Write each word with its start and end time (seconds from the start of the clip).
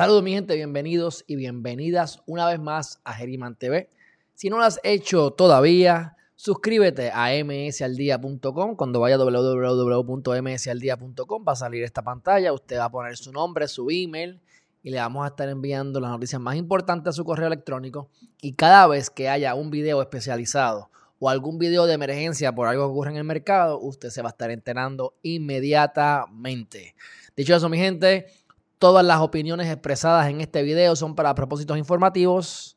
Saludos 0.00 0.22
mi 0.22 0.32
gente, 0.32 0.54
bienvenidos 0.54 1.24
y 1.26 1.36
bienvenidas 1.36 2.22
una 2.24 2.46
vez 2.46 2.58
más 2.58 3.02
a 3.04 3.12
Geriman 3.12 3.54
TV. 3.54 3.90
Si 4.32 4.48
no 4.48 4.56
lo 4.56 4.64
has 4.64 4.80
hecho 4.82 5.32
todavía, 5.32 6.16
suscríbete 6.36 7.10
a 7.12 7.28
msaldia.com. 7.44 8.76
Cuando 8.76 9.00
vaya 9.00 9.16
a 9.16 9.18
www.msaldia.com 9.18 11.44
va 11.46 11.52
a 11.52 11.56
salir 11.56 11.84
esta 11.84 12.00
pantalla, 12.00 12.54
usted 12.54 12.78
va 12.78 12.86
a 12.86 12.90
poner 12.90 13.18
su 13.18 13.30
nombre, 13.30 13.68
su 13.68 13.90
email 13.90 14.40
y 14.82 14.88
le 14.88 14.96
vamos 14.96 15.22
a 15.22 15.28
estar 15.28 15.50
enviando 15.50 16.00
las 16.00 16.12
noticias 16.12 16.40
más 16.40 16.56
importantes 16.56 17.10
a 17.10 17.12
su 17.12 17.26
correo 17.26 17.48
electrónico. 17.48 18.08
Y 18.40 18.54
cada 18.54 18.86
vez 18.86 19.10
que 19.10 19.28
haya 19.28 19.54
un 19.54 19.70
video 19.70 20.00
especializado 20.00 20.88
o 21.18 21.28
algún 21.28 21.58
video 21.58 21.84
de 21.84 21.92
emergencia 21.92 22.54
por 22.54 22.68
algo 22.68 22.86
que 22.86 22.92
ocurre 22.92 23.10
en 23.10 23.18
el 23.18 23.24
mercado, 23.24 23.78
usted 23.78 24.08
se 24.08 24.22
va 24.22 24.30
a 24.30 24.32
estar 24.32 24.50
enterando 24.50 25.12
inmediatamente. 25.20 26.94
Dicho 27.36 27.54
eso, 27.54 27.68
mi 27.68 27.76
gente, 27.76 28.39
todas 28.80 29.04
las 29.04 29.20
opiniones 29.20 29.68
expresadas 29.68 30.28
en 30.28 30.40
este 30.40 30.62
video 30.62 30.96
son 30.96 31.14
para 31.14 31.34
propósitos 31.36 31.78
informativos 31.78 32.76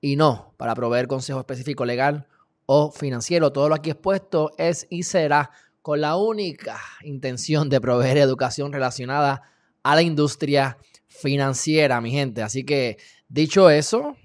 y 0.00 0.16
no 0.16 0.54
para 0.56 0.74
proveer 0.74 1.08
consejo 1.08 1.40
específico 1.40 1.84
legal 1.84 2.28
o 2.64 2.90
financiero. 2.92 3.52
Todo 3.52 3.68
lo 3.68 3.74
aquí 3.74 3.90
expuesto 3.90 4.52
es 4.56 4.86
y 4.88 5.02
será 5.02 5.50
con 5.82 6.00
la 6.00 6.16
única 6.16 6.80
intención 7.02 7.68
de 7.68 7.80
proveer 7.80 8.16
educación 8.16 8.72
relacionada 8.72 9.42
a 9.82 9.94
la 9.96 10.02
industria 10.02 10.78
financiera, 11.08 12.00
mi 12.00 12.12
gente. 12.12 12.42
Así 12.42 12.64
que, 12.64 12.96
dicho 13.28 13.68
eso, 13.68 14.16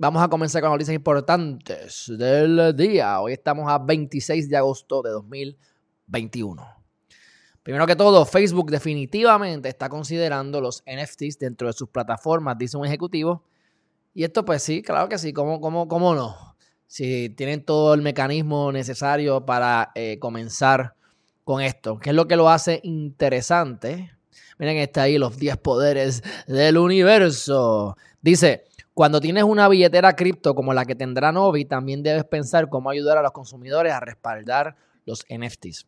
Vamos 0.00 0.22
a 0.22 0.28
comenzar 0.28 0.62
con 0.62 0.70
noticias 0.70 0.94
importantes 0.94 2.04
del 2.16 2.76
día. 2.76 3.20
Hoy 3.20 3.32
estamos 3.32 3.68
a 3.68 3.78
26 3.78 4.48
de 4.48 4.56
agosto 4.56 5.02
de 5.02 5.10
2021. 5.10 6.77
Primero 7.68 7.86
que 7.86 7.96
todo, 7.96 8.24
Facebook 8.24 8.70
definitivamente 8.70 9.68
está 9.68 9.90
considerando 9.90 10.62
los 10.62 10.82
NFTs 10.86 11.38
dentro 11.38 11.66
de 11.66 11.74
sus 11.74 11.90
plataformas, 11.90 12.56
dice 12.56 12.78
un 12.78 12.86
ejecutivo. 12.86 13.42
Y 14.14 14.24
esto 14.24 14.42
pues 14.42 14.62
sí, 14.62 14.80
claro 14.80 15.06
que 15.10 15.18
sí, 15.18 15.34
¿cómo, 15.34 15.60
cómo, 15.60 15.86
cómo 15.86 16.14
no? 16.14 16.56
Si 16.86 17.28
tienen 17.28 17.62
todo 17.62 17.92
el 17.92 18.00
mecanismo 18.00 18.72
necesario 18.72 19.44
para 19.44 19.92
eh, 19.94 20.18
comenzar 20.18 20.94
con 21.44 21.60
esto. 21.60 21.98
¿Qué 21.98 22.08
es 22.08 22.16
lo 22.16 22.26
que 22.26 22.36
lo 22.36 22.48
hace 22.48 22.80
interesante? 22.84 24.12
Miren, 24.58 24.78
está 24.78 25.02
ahí 25.02 25.18
los 25.18 25.36
10 25.36 25.58
poderes 25.58 26.22
del 26.46 26.78
universo. 26.78 27.98
Dice, 28.22 28.64
cuando 28.94 29.20
tienes 29.20 29.44
una 29.44 29.68
billetera 29.68 30.16
cripto 30.16 30.54
como 30.54 30.72
la 30.72 30.86
que 30.86 30.94
tendrá 30.94 31.32
Novi, 31.32 31.66
también 31.66 32.02
debes 32.02 32.24
pensar 32.24 32.70
cómo 32.70 32.88
ayudar 32.88 33.18
a 33.18 33.22
los 33.22 33.32
consumidores 33.32 33.92
a 33.92 34.00
respaldar 34.00 34.74
los 35.04 35.26
NFTs. 35.28 35.86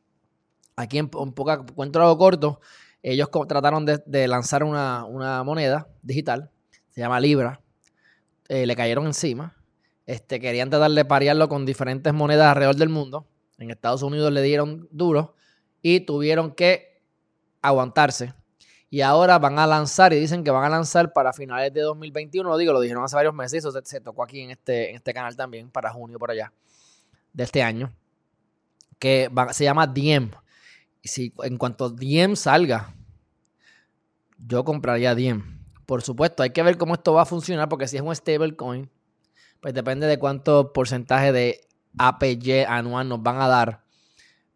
Aquí 0.76 0.98
en, 0.98 1.10
un 1.14 1.32
poco 1.32 1.52
encuentro 1.52 2.02
algo 2.02 2.18
corto, 2.18 2.60
ellos 3.02 3.28
trataron 3.48 3.86
de, 3.86 4.28
lanzar 4.28 4.64
una, 4.64 5.04
moneda 5.44 5.88
digital, 6.02 6.50
se 6.88 7.00
llama 7.00 7.20
Libra, 7.20 7.60
eh, 8.48 8.66
le 8.66 8.76
cayeron 8.76 9.06
encima, 9.06 9.56
este, 10.06 10.40
querían 10.40 10.70
tratar 10.70 10.90
de 10.90 11.04
parearlo 11.04 11.48
con 11.48 11.66
diferentes 11.66 12.12
monedas 12.12 12.48
alrededor 12.48 12.76
del 12.76 12.88
mundo, 12.88 13.26
en 13.58 13.70
Estados 13.70 14.02
Unidos 14.02 14.32
le 14.32 14.42
dieron 14.42 14.88
duro 14.90 15.34
y 15.82 16.00
tuvieron 16.00 16.52
que 16.54 17.02
aguantarse 17.62 18.34
y 18.92 19.02
ahora 19.02 19.38
van 19.38 19.58
a 19.60 19.68
lanzar 19.68 20.12
y 20.12 20.18
dicen 20.18 20.42
que 20.42 20.50
van 20.50 20.64
a 20.64 20.68
lanzar 20.68 21.12
para 21.12 21.32
finales 21.32 21.72
de 21.72 21.80
2021. 21.80 22.48
Lo 22.48 22.56
digo, 22.56 22.72
lo 22.72 22.80
dijeron 22.80 23.04
hace 23.04 23.14
varios 23.14 23.32
meses. 23.32 23.64
Eso 23.64 23.80
se, 23.84 24.00
tocó 24.00 24.24
aquí 24.24 24.40
en 24.40 24.50
este, 24.50 24.90
en 24.90 24.96
este 24.96 25.14
canal 25.14 25.36
también 25.36 25.70
para 25.70 25.92
junio 25.92 26.18
por 26.18 26.32
allá 26.32 26.52
de 27.32 27.44
este 27.44 27.62
año. 27.62 27.92
Que 28.98 29.30
se 29.52 29.62
llama 29.62 29.86
Diem. 29.86 30.32
Y 31.02 31.08
si 31.08 31.32
en 31.42 31.56
cuanto 31.56 31.90
Diem 31.90 32.36
salga, 32.36 32.94
yo 34.38 34.64
compraría 34.64 35.14
Diem. 35.14 35.60
Por 35.86 36.02
supuesto, 36.02 36.42
hay 36.42 36.50
que 36.50 36.62
ver 36.62 36.78
cómo 36.78 36.94
esto 36.94 37.12
va 37.12 37.22
a 37.22 37.26
funcionar 37.26 37.68
porque 37.68 37.88
si 37.88 37.96
es 37.96 38.02
un 38.02 38.14
stablecoin, 38.14 38.90
pues 39.60 39.74
depende 39.74 40.06
de 40.06 40.18
cuánto 40.18 40.72
porcentaje 40.72 41.32
de 41.32 41.60
APY 41.98 42.64
anual 42.66 43.08
nos 43.08 43.22
van 43.22 43.40
a 43.40 43.48
dar. 43.48 43.84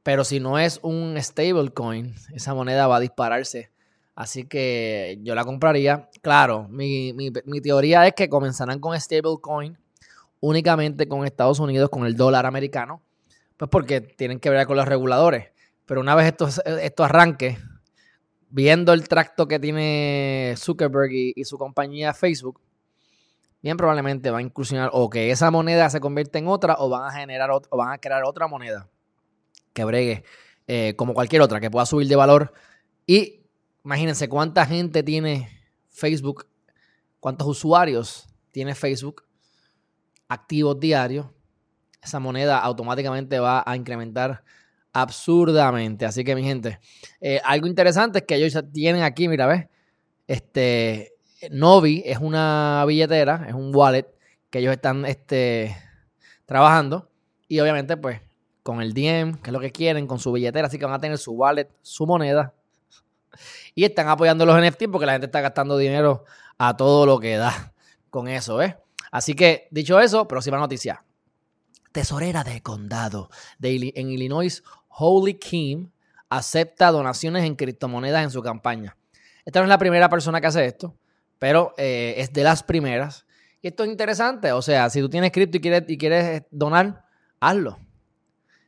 Pero 0.02 0.24
si 0.24 0.38
no 0.38 0.58
es 0.58 0.78
un 0.82 1.16
stablecoin, 1.20 2.14
esa 2.32 2.54
moneda 2.54 2.86
va 2.86 2.96
a 2.96 3.00
dispararse 3.00 3.74
Así 4.14 4.44
que 4.44 5.18
yo 5.22 5.34
la 5.34 5.44
compraría. 5.44 6.08
Claro, 6.22 6.68
mi, 6.68 7.12
teoría 7.62 8.06
es 8.06 8.14
que 8.14 8.28
comenzarán 8.28 8.78
con 8.78 8.98
stablecoin 8.98 9.76
únicamente 10.40 11.08
con 11.08 11.24
Estados 11.24 11.58
Unidos, 11.58 11.88
con 11.90 12.06
el 12.06 12.16
dólar 12.16 12.46
americano, 12.46 13.02
pues 13.56 13.70
porque 13.70 14.00
tienen 14.02 14.40
que 14.40 14.50
ver 14.50 14.66
con 14.66 14.76
los 14.76 14.86
reguladores. 14.86 15.48
Pero 15.86 16.00
una 16.00 16.14
vez 16.14 16.26
esto, 16.26 16.48
esto 16.64 17.04
arranque, 17.04 17.58
viendo 18.48 18.92
el 18.92 19.08
tracto 19.08 19.46
que 19.48 19.58
tiene 19.58 20.54
Zuckerberg 20.56 21.12
y, 21.12 21.44
su 21.44 21.58
compañía 21.58 22.14
Facebook, 22.14 22.60
bien 23.62 23.76
probablemente 23.76 24.30
va 24.30 24.38
a 24.38 24.42
incursionar 24.42 24.90
o 24.92 25.10
que 25.10 25.30
esa 25.30 25.50
moneda 25.50 25.90
se 25.90 26.00
convierta 26.00 26.38
en 26.38 26.48
otra 26.48 26.76
o 26.78 26.88
van 26.88 27.04
a 27.04 27.12
generar 27.12 27.50
o 27.50 27.76
van 27.76 27.92
a 27.92 27.98
crear 27.98 28.24
otra 28.24 28.46
moneda 28.46 28.88
que 29.72 29.84
bregue 29.84 30.24
eh, 30.66 30.94
como 30.96 31.14
cualquier 31.14 31.42
otra, 31.42 31.60
que 31.60 31.70
pueda 31.70 31.86
subir 31.86 32.06
de 32.06 32.16
valor 32.16 32.52
y 33.06 33.44
Imagínense 33.84 34.30
cuánta 34.30 34.64
gente 34.64 35.02
tiene 35.02 35.50
Facebook, 35.90 36.46
cuántos 37.20 37.46
usuarios 37.46 38.26
tiene 38.50 38.74
Facebook 38.74 39.24
activos 40.26 40.80
diarios. 40.80 41.26
Esa 42.00 42.18
moneda 42.18 42.58
automáticamente 42.60 43.38
va 43.38 43.62
a 43.66 43.76
incrementar 43.76 44.42
absurdamente. 44.94 46.06
Así 46.06 46.24
que, 46.24 46.34
mi 46.34 46.42
gente, 46.42 46.80
eh, 47.20 47.40
algo 47.44 47.66
interesante 47.66 48.20
es 48.20 48.24
que 48.24 48.36
ellos 48.36 48.58
tienen 48.72 49.02
aquí, 49.02 49.28
mira, 49.28 49.46
¿ves? 49.46 49.66
Este, 50.26 51.12
Novi 51.50 52.02
es 52.06 52.18
una 52.18 52.82
billetera, 52.88 53.44
es 53.46 53.52
un 53.52 53.74
wallet 53.76 54.06
que 54.48 54.60
ellos 54.60 54.72
están 54.72 55.04
este, 55.04 55.76
trabajando. 56.46 57.10
Y 57.46 57.60
obviamente, 57.60 57.98
pues, 57.98 58.22
con 58.62 58.80
el 58.80 58.94
DM, 58.94 59.42
que 59.42 59.50
es 59.50 59.52
lo 59.52 59.60
que 59.60 59.70
quieren, 59.70 60.06
con 60.06 60.18
su 60.18 60.32
billetera, 60.32 60.68
así 60.68 60.78
que 60.78 60.86
van 60.86 60.94
a 60.94 61.00
tener 61.00 61.18
su 61.18 61.32
wallet, 61.32 61.68
su 61.82 62.06
moneda 62.06 62.54
y 63.74 63.84
están 63.84 64.08
apoyando 64.08 64.46
los 64.46 64.60
NFT 64.60 64.84
porque 64.90 65.06
la 65.06 65.12
gente 65.12 65.26
está 65.26 65.40
gastando 65.40 65.76
dinero 65.76 66.24
a 66.58 66.76
todo 66.76 67.06
lo 67.06 67.18
que 67.18 67.36
da 67.36 67.72
con 68.10 68.28
eso, 68.28 68.62
¿eh? 68.62 68.78
Así 69.10 69.34
que, 69.34 69.68
dicho 69.70 70.00
eso, 70.00 70.26
próxima 70.26 70.58
noticia. 70.58 71.04
Tesorera 71.92 72.42
de 72.42 72.60
condado 72.62 73.30
de, 73.58 73.92
en 73.94 74.10
Illinois, 74.10 74.62
Holy 74.96 75.34
Kim, 75.34 75.90
acepta 76.28 76.90
donaciones 76.90 77.44
en 77.44 77.56
criptomonedas 77.56 78.22
en 78.22 78.30
su 78.30 78.42
campaña. 78.42 78.96
Esta 79.44 79.60
no 79.60 79.64
es 79.64 79.68
la 79.68 79.78
primera 79.78 80.08
persona 80.08 80.40
que 80.40 80.46
hace 80.46 80.64
esto, 80.64 80.94
pero 81.38 81.74
eh, 81.76 82.14
es 82.18 82.32
de 82.32 82.44
las 82.44 82.62
primeras. 82.62 83.26
Y 83.60 83.68
esto 83.68 83.84
es 83.84 83.90
interesante. 83.90 84.52
O 84.52 84.62
sea, 84.62 84.88
si 84.90 85.00
tú 85.00 85.08
tienes 85.08 85.32
cripto 85.32 85.56
y 85.56 85.60
quieres, 85.60 85.84
y 85.88 85.98
quieres 85.98 86.42
donar, 86.50 87.04
hazlo. 87.40 87.78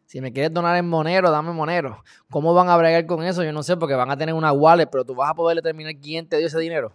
Si 0.06 0.20
me 0.20 0.32
quieres 0.32 0.52
donar 0.52 0.76
en 0.76 0.88
Monero, 0.88 1.30
dame 1.30 1.52
Monero. 1.52 2.02
¿Cómo 2.30 2.54
van 2.54 2.68
a 2.68 2.76
bregar 2.76 3.06
con 3.06 3.22
eso? 3.24 3.42
Yo 3.42 3.52
no 3.52 3.62
sé, 3.62 3.76
porque 3.76 3.94
van 3.94 4.10
a 4.10 4.16
tener 4.16 4.34
una 4.34 4.52
wallet, 4.52 4.86
pero 4.86 5.04
tú 5.04 5.14
vas 5.14 5.30
a 5.30 5.34
poder 5.34 5.56
determinar 5.56 5.94
quién 6.00 6.28
te 6.28 6.38
dio 6.38 6.46
ese 6.46 6.58
dinero. 6.58 6.92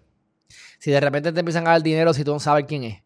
Si 0.79 0.91
de 0.91 0.99
repente 0.99 1.31
te 1.31 1.39
empiezan 1.39 1.67
a 1.67 1.71
dar 1.71 1.83
dinero 1.83 2.13
si 2.13 2.23
tú 2.23 2.31
no 2.31 2.39
sabes 2.39 2.65
quién 2.67 2.83
es. 2.83 3.03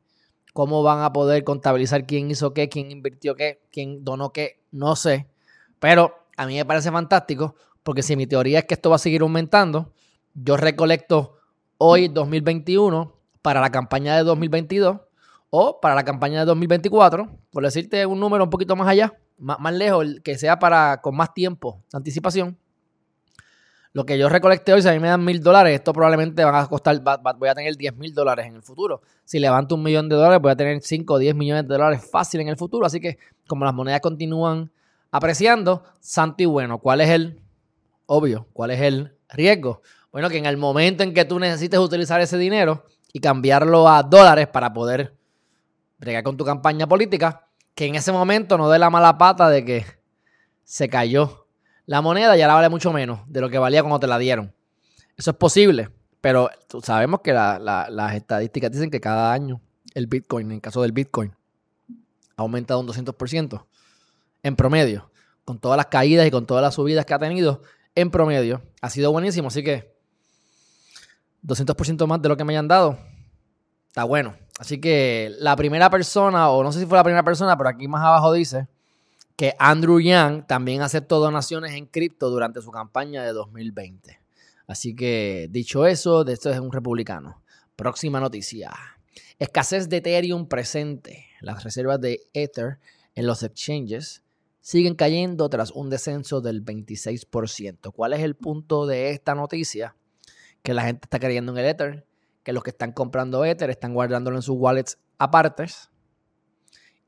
¿Cómo 0.53 0.83
van 0.83 1.01
a 1.01 1.11
poder 1.11 1.43
contabilizar 1.43 2.05
quién 2.05 2.31
hizo 2.31 2.53
qué, 2.53 2.69
quién 2.69 2.91
invirtió 2.91 3.35
qué, 3.35 3.61
quién 3.71 4.03
donó 4.03 4.31
qué? 4.31 4.61
No 4.71 4.95
sé. 4.95 5.27
Pero 5.79 6.27
a 6.37 6.45
mí 6.45 6.55
me 6.55 6.65
parece 6.65 6.91
fantástico, 6.91 7.55
porque 7.83 8.03
si 8.03 8.15
mi 8.15 8.27
teoría 8.27 8.59
es 8.59 8.65
que 8.65 8.73
esto 8.73 8.89
va 8.89 8.95
a 8.97 8.99
seguir 8.99 9.21
aumentando, 9.21 9.93
yo 10.33 10.57
recolecto 10.57 11.37
hoy 11.77 12.07
2021 12.07 13.13
para 13.41 13.61
la 13.61 13.69
campaña 13.69 14.15
de 14.17 14.23
2022 14.23 14.97
o 15.49 15.79
para 15.79 15.95
la 15.95 16.03
campaña 16.03 16.39
de 16.39 16.45
2024, 16.45 17.29
por 17.51 17.63
decirte 17.63 18.05
un 18.05 18.19
número 18.19 18.43
un 18.43 18.49
poquito 18.49 18.75
más 18.75 18.87
allá 18.87 19.13
más, 19.37 19.73
lejos, 19.73 20.05
que 20.23 20.37
sea 20.37 20.59
para 20.59 21.01
con 21.01 21.15
más 21.15 21.33
tiempo 21.33 21.83
de 21.91 21.97
anticipación. 21.97 22.57
Lo 23.93 24.05
que 24.05 24.17
yo 24.17 24.27
recolecté 24.27 24.73
hoy, 24.73 24.81
si 24.81 24.89
a 24.89 24.91
mí 24.91 24.99
me 24.99 25.07
dan 25.07 25.23
mil 25.23 25.41
dólares, 25.41 25.73
esto 25.73 25.93
probablemente 25.93 26.43
van 26.43 26.55
a 26.55 26.67
costar, 26.67 27.01
voy 27.37 27.47
a 27.47 27.55
tener 27.55 27.77
10 27.77 27.95
mil 27.95 28.13
dólares 28.13 28.45
en 28.45 28.55
el 28.55 28.61
futuro. 28.61 29.01
Si 29.23 29.39
levanto 29.39 29.75
un 29.75 29.83
millón 29.83 30.09
de 30.09 30.17
dólares, 30.17 30.41
voy 30.41 30.51
a 30.51 30.55
tener 30.55 30.81
5 30.81 31.13
o 31.13 31.17
10 31.17 31.33
millones 31.33 31.65
de 31.65 31.73
dólares 31.75 32.05
fácil 32.11 32.41
en 32.41 32.49
el 32.49 32.57
futuro. 32.57 32.85
Así 32.85 32.99
que, 32.99 33.17
como 33.47 33.63
las 33.63 33.73
monedas 33.73 34.01
continúan 34.01 34.69
apreciando, 35.11 35.83
santo 35.99 36.43
y 36.43 36.45
bueno, 36.45 36.79
¿cuál 36.79 37.01
es 37.01 37.09
el 37.09 37.41
obvio? 38.05 38.47
¿Cuál 38.53 38.71
es 38.71 38.81
el 38.81 39.15
riesgo? 39.29 39.81
Bueno, 40.11 40.29
que 40.29 40.37
en 40.37 40.45
el 40.45 40.57
momento 40.57 41.03
en 41.03 41.13
que 41.13 41.25
tú 41.25 41.39
necesites 41.39 41.79
utilizar 41.79 42.21
ese 42.21 42.37
dinero 42.37 42.85
y 43.11 43.19
cambiarlo 43.19 43.87
a 43.87 44.03
dólares 44.03 44.47
para 44.47 44.73
poder 44.73 45.15
bregar 45.97 46.23
con 46.23 46.37
tu 46.37 46.45
campaña 46.45 46.87
política, 46.87 47.47
que 47.73 47.85
en 47.85 47.95
ese 47.95 48.11
momento 48.11 48.57
no 48.57 48.69
dé 48.69 48.79
la 48.79 48.89
mala 48.89 49.17
pata 49.17 49.49
de 49.49 49.65
que 49.65 49.85
se 50.63 50.89
cayó 50.89 51.47
la 51.85 52.01
moneda 52.01 52.37
y 52.37 52.41
ahora 52.41 52.55
vale 52.55 52.69
mucho 52.69 52.91
menos 52.91 53.19
de 53.27 53.41
lo 53.41 53.49
que 53.49 53.57
valía 53.57 53.81
cuando 53.81 53.99
te 53.99 54.07
la 54.07 54.17
dieron. 54.17 54.53
Eso 55.17 55.31
es 55.31 55.37
posible, 55.37 55.89
pero 56.19 56.49
sabemos 56.81 57.21
que 57.21 57.31
las 57.31 58.15
estadísticas 58.15 58.71
dicen 58.71 58.89
que 58.89 58.99
cada 58.99 59.31
año 59.31 59.61
el 59.93 60.07
Bitcoin, 60.07 60.47
en 60.47 60.55
el 60.55 60.61
caso 60.61 60.81
del 60.81 60.91
Bitcoin, 60.91 61.33
ha 62.35 62.41
aumentado 62.41 62.79
un 62.81 62.87
200% 62.87 63.65
en 64.45 64.55
promedio. 64.55 65.09
Con 65.43 65.59
todas 65.59 65.75
las 65.75 65.87
caídas 65.87 66.27
y 66.27 66.31
con 66.31 66.45
todas 66.45 66.61
las 66.61 66.75
subidas 66.75 67.05
que 67.05 67.13
ha 67.15 67.19
tenido, 67.19 67.63
en 67.95 68.11
promedio, 68.11 68.61
ha 68.79 68.89
sido 68.91 69.11
buenísimo. 69.11 69.47
Así 69.47 69.63
que 69.63 69.95
200% 71.43 72.05
más 72.05 72.21
de 72.21 72.29
lo 72.29 72.37
que 72.37 72.43
me 72.43 72.53
hayan 72.53 72.67
dado. 72.67 72.97
Está 73.87 74.03
bueno. 74.03 74.35
Así 74.59 74.79
que 74.79 75.33
la 75.39 75.55
primera 75.55 75.89
persona, 75.89 76.49
o 76.49 76.63
no 76.63 76.71
sé 76.71 76.79
si 76.79 76.85
fue 76.85 76.97
la 76.97 77.03
primera 77.03 77.23
persona, 77.23 77.57
pero 77.57 77.69
aquí 77.69 77.87
más 77.87 78.03
abajo 78.03 78.33
dice 78.33 78.67
que 79.35 79.55
Andrew 79.57 79.99
Yang 79.99 80.45
también 80.45 80.83
aceptó 80.83 81.19
donaciones 81.19 81.73
en 81.73 81.87
cripto 81.87 82.29
durante 82.29 82.61
su 82.61 82.69
campaña 82.69 83.23
de 83.23 83.33
2020. 83.33 84.19
Así 84.67 84.95
que, 84.95 85.47
dicho 85.49 85.87
eso, 85.87 86.23
de 86.23 86.33
esto 86.33 86.51
es 86.51 86.59
un 86.59 86.71
republicano. 86.71 87.41
Próxima 87.75 88.19
noticia. 88.19 88.71
Escasez 89.39 89.89
de 89.89 89.97
Ethereum 89.97 90.47
presente. 90.47 91.25
Las 91.41 91.63
reservas 91.63 91.99
de 91.99 92.21
Ether 92.33 92.77
en 93.15 93.25
los 93.25 93.43
exchanges 93.43 94.21
siguen 94.65 94.95
cayendo 94.95 95.47
tras 95.47 95.69
un 95.69 95.91
descenso 95.91 96.41
del 96.41 96.65
26%. 96.65 97.91
¿Cuál 97.93 98.13
es 98.13 98.21
el 98.21 98.35
punto 98.35 98.87
de 98.87 99.11
esta 99.11 99.35
noticia? 99.35 99.95
Que 100.63 100.73
la 100.73 100.81
gente 100.81 101.01
está 101.03 101.19
creyendo 101.19 101.51
en 101.51 101.59
el 101.59 101.65
Ether, 101.65 102.07
que 102.41 102.51
los 102.51 102.63
que 102.63 102.71
están 102.71 102.91
comprando 102.91 103.45
Ether 103.45 103.69
están 103.69 103.93
guardándolo 103.93 104.37
en 104.37 104.41
sus 104.41 104.57
wallets 104.57 104.97
apartes 105.19 105.91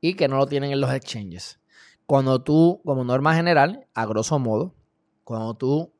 y 0.00 0.14
que 0.14 0.28
no 0.28 0.36
lo 0.36 0.46
tienen 0.46 0.70
en 0.70 0.80
los 0.80 0.92
exchanges. 0.92 1.58
Cuando 2.06 2.40
tú, 2.44 2.80
como 2.84 3.02
norma 3.02 3.34
general, 3.34 3.88
a 3.92 4.06
grosso 4.06 4.38
modo, 4.38 4.76
cuando 5.24 5.54
tú 5.54 5.92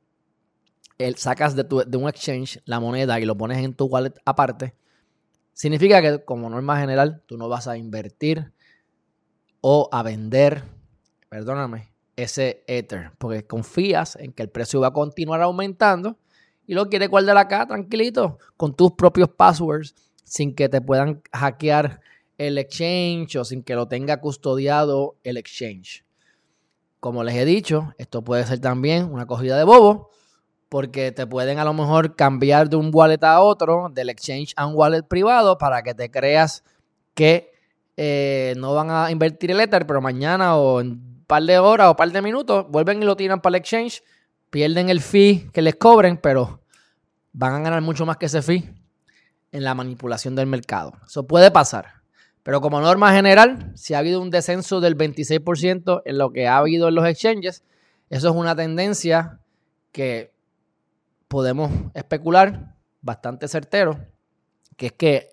sacas 1.16 1.56
de, 1.56 1.64
de 1.64 1.96
un 1.96 2.08
exchange 2.08 2.62
la 2.66 2.78
moneda 2.78 3.19
y 3.19 3.25
lo 3.25 3.37
pones 3.37 3.58
en 3.58 3.75
tu 3.75 3.87
wallet 3.87 4.14
aparte, 4.25 4.76
significa 5.55 6.00
que 6.00 6.25
como 6.25 6.49
norma 6.50 6.78
general 6.78 7.25
tú 7.26 7.37
no 7.37 7.49
vas 7.49 7.66
a 7.66 7.76
invertir 7.76 8.52
o 9.60 9.88
a 9.90 10.05
vender, 10.05 10.77
perdóname, 11.28 11.92
ese 12.16 12.64
Ether, 12.66 13.12
porque 13.19 13.46
confías 13.46 14.16
en 14.16 14.32
que 14.32 14.42
el 14.42 14.50
precio 14.50 14.80
va 14.80 14.88
a 14.88 14.92
continuar 14.92 15.40
aumentando 15.42 16.16
y 16.66 16.75
lo 16.75 16.88
quieres 16.88 17.08
guardar 17.08 17.36
acá 17.36 17.66
tranquilito 17.66 18.38
con 18.56 18.75
tus 18.75 18.92
propios 18.92 19.28
passwords 19.30 19.94
sin 20.25 20.54
que 20.54 20.69
te 20.69 20.80
puedan 20.80 21.22
hackear 21.32 22.00
el 22.36 22.58
exchange 22.58 23.36
o 23.36 23.44
sin 23.44 23.62
que 23.62 23.75
lo 23.75 23.88
tenga 23.88 24.20
custodiado 24.20 25.16
el 25.22 25.36
exchange. 25.36 26.04
Como 27.00 27.22
les 27.25 27.36
he 27.36 27.44
dicho, 27.44 27.94
esto 27.98 28.22
puede 28.22 28.44
ser 28.44 28.60
también 28.60 29.10
una 29.12 29.26
cogida 29.26 29.56
de 29.56 29.64
bobo 29.64 30.10
porque 30.69 31.12
te 31.12 31.26
pueden 31.26 31.58
a 31.58 31.64
lo 31.64 31.72
mejor 31.72 32.14
cambiar 32.14 32.69
de 32.69 32.76
un 32.76 32.90
wallet 32.92 33.22
a 33.22 33.40
otro, 33.40 33.88
del 33.90 34.10
exchange 34.10 34.52
a 34.56 34.66
un 34.66 34.74
wallet 34.74 35.02
privado, 35.02 35.56
para 35.56 35.82
que 35.82 35.94
te 35.94 36.10
creas 36.10 36.62
que 37.14 37.52
eh, 37.96 38.54
no 38.58 38.74
van 38.74 38.90
a 38.90 39.10
invertir 39.10 39.50
el 39.50 39.60
Ether, 39.60 39.86
pero 39.86 40.00
mañana 40.00 40.56
o 40.56 40.81
en 40.81 41.18
par 41.28 41.44
de 41.44 41.58
horas 41.58 41.88
o 41.90 41.94
par 41.94 42.10
de 42.10 42.22
minutos 42.22 42.66
vuelven 42.70 43.02
y 43.02 43.06
lo 43.06 43.14
tiran 43.14 43.40
para 43.40 43.56
el 43.56 43.60
exchange, 43.60 44.02
pierden 44.50 44.88
el 44.88 45.00
fee 45.00 45.50
que 45.52 45.62
les 45.62 45.76
cobren, 45.76 46.16
pero 46.16 46.62
van 47.32 47.54
a 47.54 47.60
ganar 47.60 47.82
mucho 47.82 48.06
más 48.06 48.16
que 48.16 48.26
ese 48.26 48.42
fee 48.42 48.75
en 49.52 49.62
la 49.62 49.75
manipulación 49.75 50.34
del 50.34 50.46
mercado. 50.46 50.94
Eso 51.06 51.26
puede 51.26 51.50
pasar. 51.50 51.98
Pero 52.42 52.62
como 52.62 52.80
norma 52.80 53.12
general, 53.12 53.72
si 53.76 53.92
ha 53.92 53.98
habido 53.98 54.22
un 54.22 54.30
descenso 54.30 54.80
del 54.80 54.96
26% 54.96 56.02
en 56.06 56.19
lo 56.19 56.32
que 56.32 56.48
ha 56.48 56.56
habido 56.56 56.88
en 56.88 56.94
los 56.94 57.06
exchanges, 57.06 57.62
eso 58.08 58.31
es 58.31 58.34
una 58.34 58.56
tendencia 58.56 59.38
que 59.92 60.32
podemos 61.28 61.70
especular 61.92 62.74
bastante 63.02 63.48
certero, 63.48 63.98
que 64.78 64.86
es 64.86 64.92
que 64.92 65.28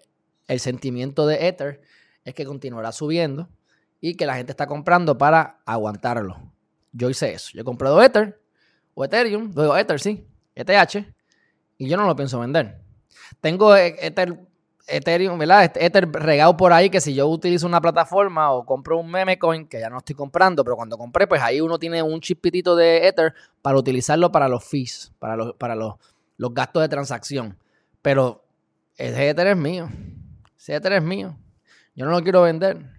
el 0.47 0.59
sentimiento 0.59 1.25
de 1.25 1.47
Ether 1.47 1.81
es 2.25 2.33
que 2.33 2.43
continuará 2.43 2.91
subiendo 2.91 3.47
y 4.01 4.15
que 4.15 4.25
la 4.25 4.35
gente 4.35 4.51
está 4.51 4.67
comprando 4.67 5.17
para 5.17 5.59
aguantarlo. 5.65 6.37
Yo 6.91 7.09
hice 7.09 7.33
eso. 7.33 7.51
Yo 7.53 7.61
he 7.61 7.65
comprado 7.65 8.01
Ether 8.01 8.39
o 8.93 9.03
Ethereum, 9.03 9.51
luego 9.53 9.77
Ether, 9.77 9.99
sí, 9.99 10.25
ETH, 10.55 11.05
y 11.77 11.89
yo 11.89 11.97
no 11.97 12.05
lo 12.05 12.15
pienso 12.15 12.39
vender. 12.39 12.79
Tengo 13.41 13.75
Ether, 13.75 14.39
Ethereum, 14.87 15.37
¿verdad? 15.37 15.63
Este 15.65 15.85
Ether 15.85 16.09
regado 16.11 16.55
por 16.55 16.71
ahí 16.71 16.89
que 16.89 17.01
si 17.01 17.13
yo 17.13 17.27
utilizo 17.27 17.65
una 17.65 17.81
plataforma 17.81 18.51
o 18.51 18.65
compro 18.65 18.99
un 18.99 19.09
meme 19.09 19.39
coin, 19.39 19.67
que 19.67 19.79
ya 19.79 19.89
no 19.89 19.97
estoy 19.97 20.15
comprando, 20.15 20.63
pero 20.63 20.75
cuando 20.75 20.97
compré, 20.97 21.27
pues 21.27 21.41
ahí 21.41 21.59
uno 21.59 21.79
tiene 21.79 22.01
un 22.01 22.21
chipitito 22.21 22.75
de 22.75 23.07
Ether 23.07 23.33
para 23.61 23.77
utilizarlo 23.77 24.31
para 24.31 24.47
los 24.47 24.63
fees, 24.63 25.11
para 25.19 25.35
los, 25.35 25.53
para 25.55 25.75
los, 25.75 25.95
los 26.37 26.53
gastos 26.53 26.81
de 26.83 26.89
transacción. 26.89 27.57
Pero 28.01 28.45
ese 28.95 29.29
Ether 29.29 29.47
es 29.47 29.57
mío. 29.57 29.89
Ese 30.57 30.75
Ether 30.75 30.93
es 30.93 31.03
mío. 31.03 31.35
Yo 31.95 32.05
no 32.05 32.11
lo 32.11 32.21
quiero 32.21 32.43
vender. 32.43 32.94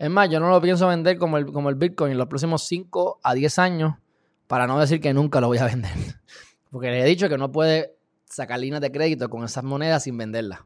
Es 0.00 0.08
más, 0.08 0.30
yo 0.30 0.40
no 0.40 0.48
lo 0.48 0.62
pienso 0.62 0.88
vender 0.88 1.18
como 1.18 1.36
el, 1.36 1.52
como 1.52 1.68
el 1.68 1.74
Bitcoin 1.74 2.12
en 2.12 2.16
los 2.16 2.26
próximos 2.26 2.62
5 2.66 3.20
a 3.22 3.34
10 3.34 3.58
años, 3.58 3.96
para 4.46 4.66
no 4.66 4.80
decir 4.80 4.98
que 4.98 5.12
nunca 5.12 5.42
lo 5.42 5.48
voy 5.48 5.58
a 5.58 5.66
vender. 5.66 5.92
Porque 6.70 6.90
le 6.90 7.02
he 7.02 7.04
dicho 7.04 7.28
que 7.28 7.36
no 7.36 7.52
puede 7.52 7.94
sacar 8.24 8.58
líneas 8.60 8.80
de 8.80 8.90
crédito 8.90 9.28
con 9.28 9.44
esas 9.44 9.62
monedas 9.62 10.04
sin 10.04 10.16
venderlas. 10.16 10.60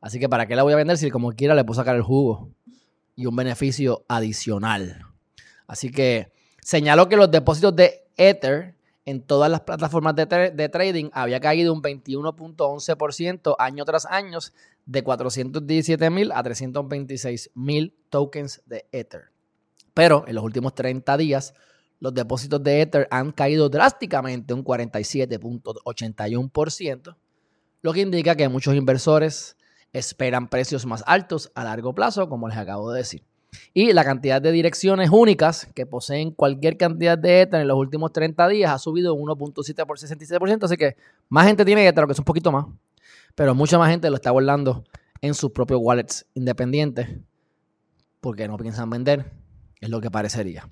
Así 0.00 0.20
que 0.20 0.28
¿para 0.28 0.46
qué 0.46 0.54
la 0.54 0.62
voy 0.62 0.74
a 0.74 0.76
vender 0.76 0.96
si 0.96 1.10
como 1.10 1.32
quiera 1.32 1.56
le 1.56 1.64
puedo 1.64 1.80
sacar 1.80 1.96
el 1.96 2.02
jugo 2.02 2.52
y 3.16 3.26
un 3.26 3.34
beneficio 3.34 4.04
adicional? 4.06 5.02
Así 5.66 5.90
que 5.90 6.30
señaló 6.62 7.08
que 7.08 7.16
los 7.16 7.32
depósitos 7.32 7.74
de 7.74 8.04
Ether 8.16 8.76
en 9.08 9.22
todas 9.22 9.50
las 9.50 9.62
plataformas 9.62 10.14
de, 10.14 10.68
trading 10.68 11.08
había 11.14 11.40
caído 11.40 11.72
un 11.72 11.80
21.11% 11.80 13.56
año 13.58 13.86
tras 13.86 14.04
año 14.04 14.38
de 14.84 15.02
417 15.02 16.10
mil 16.10 16.30
a 16.30 16.42
326 16.42 17.52
mil 17.54 17.96
tokens 18.10 18.60
de 18.66 18.84
Ether. 18.92 19.30
Pero 19.94 20.24
en 20.26 20.34
los 20.34 20.44
últimos 20.44 20.74
30 20.74 21.16
días 21.16 21.54
los 22.00 22.12
depósitos 22.12 22.62
de 22.62 22.82
Ether 22.82 23.08
han 23.10 23.32
caído 23.32 23.70
drásticamente 23.70 24.52
un 24.52 24.62
47.81%, 24.62 27.16
lo 27.80 27.92
que 27.94 28.00
indica 28.02 28.36
que 28.36 28.50
muchos 28.50 28.74
inversores 28.74 29.56
esperan 29.94 30.50
precios 30.50 30.84
más 30.84 31.02
altos 31.06 31.50
a 31.54 31.64
largo 31.64 31.94
plazo, 31.94 32.28
como 32.28 32.46
les 32.46 32.58
acabo 32.58 32.92
de 32.92 32.98
decir. 32.98 33.22
Y 33.74 33.92
la 33.92 34.04
cantidad 34.04 34.40
de 34.40 34.52
direcciones 34.52 35.10
únicas 35.10 35.66
que 35.74 35.86
poseen 35.86 36.30
cualquier 36.32 36.76
cantidad 36.76 37.16
de 37.16 37.42
Ether 37.42 37.60
en 37.60 37.68
los 37.68 37.76
últimos 37.76 38.12
30 38.12 38.48
días 38.48 38.70
ha 38.70 38.78
subido 38.78 39.14
1.7 39.14 39.86
por 39.86 39.98
67%, 39.98 40.64
así 40.64 40.76
que 40.76 40.96
más 41.28 41.46
gente 41.46 41.64
tiene 41.64 41.86
Ether, 41.86 42.06
que 42.06 42.12
es 42.12 42.18
un 42.18 42.24
poquito 42.24 42.52
más, 42.52 42.66
pero 43.34 43.54
mucha 43.54 43.78
más 43.78 43.90
gente 43.90 44.10
lo 44.10 44.16
está 44.16 44.30
guardando 44.30 44.84
en 45.20 45.34
sus 45.34 45.50
propios 45.50 45.80
wallets 45.82 46.26
independientes 46.34 47.08
porque 48.20 48.48
no 48.48 48.56
piensan 48.56 48.90
vender, 48.90 49.30
es 49.80 49.88
lo 49.88 50.00
que 50.00 50.10
parecería. 50.10 50.68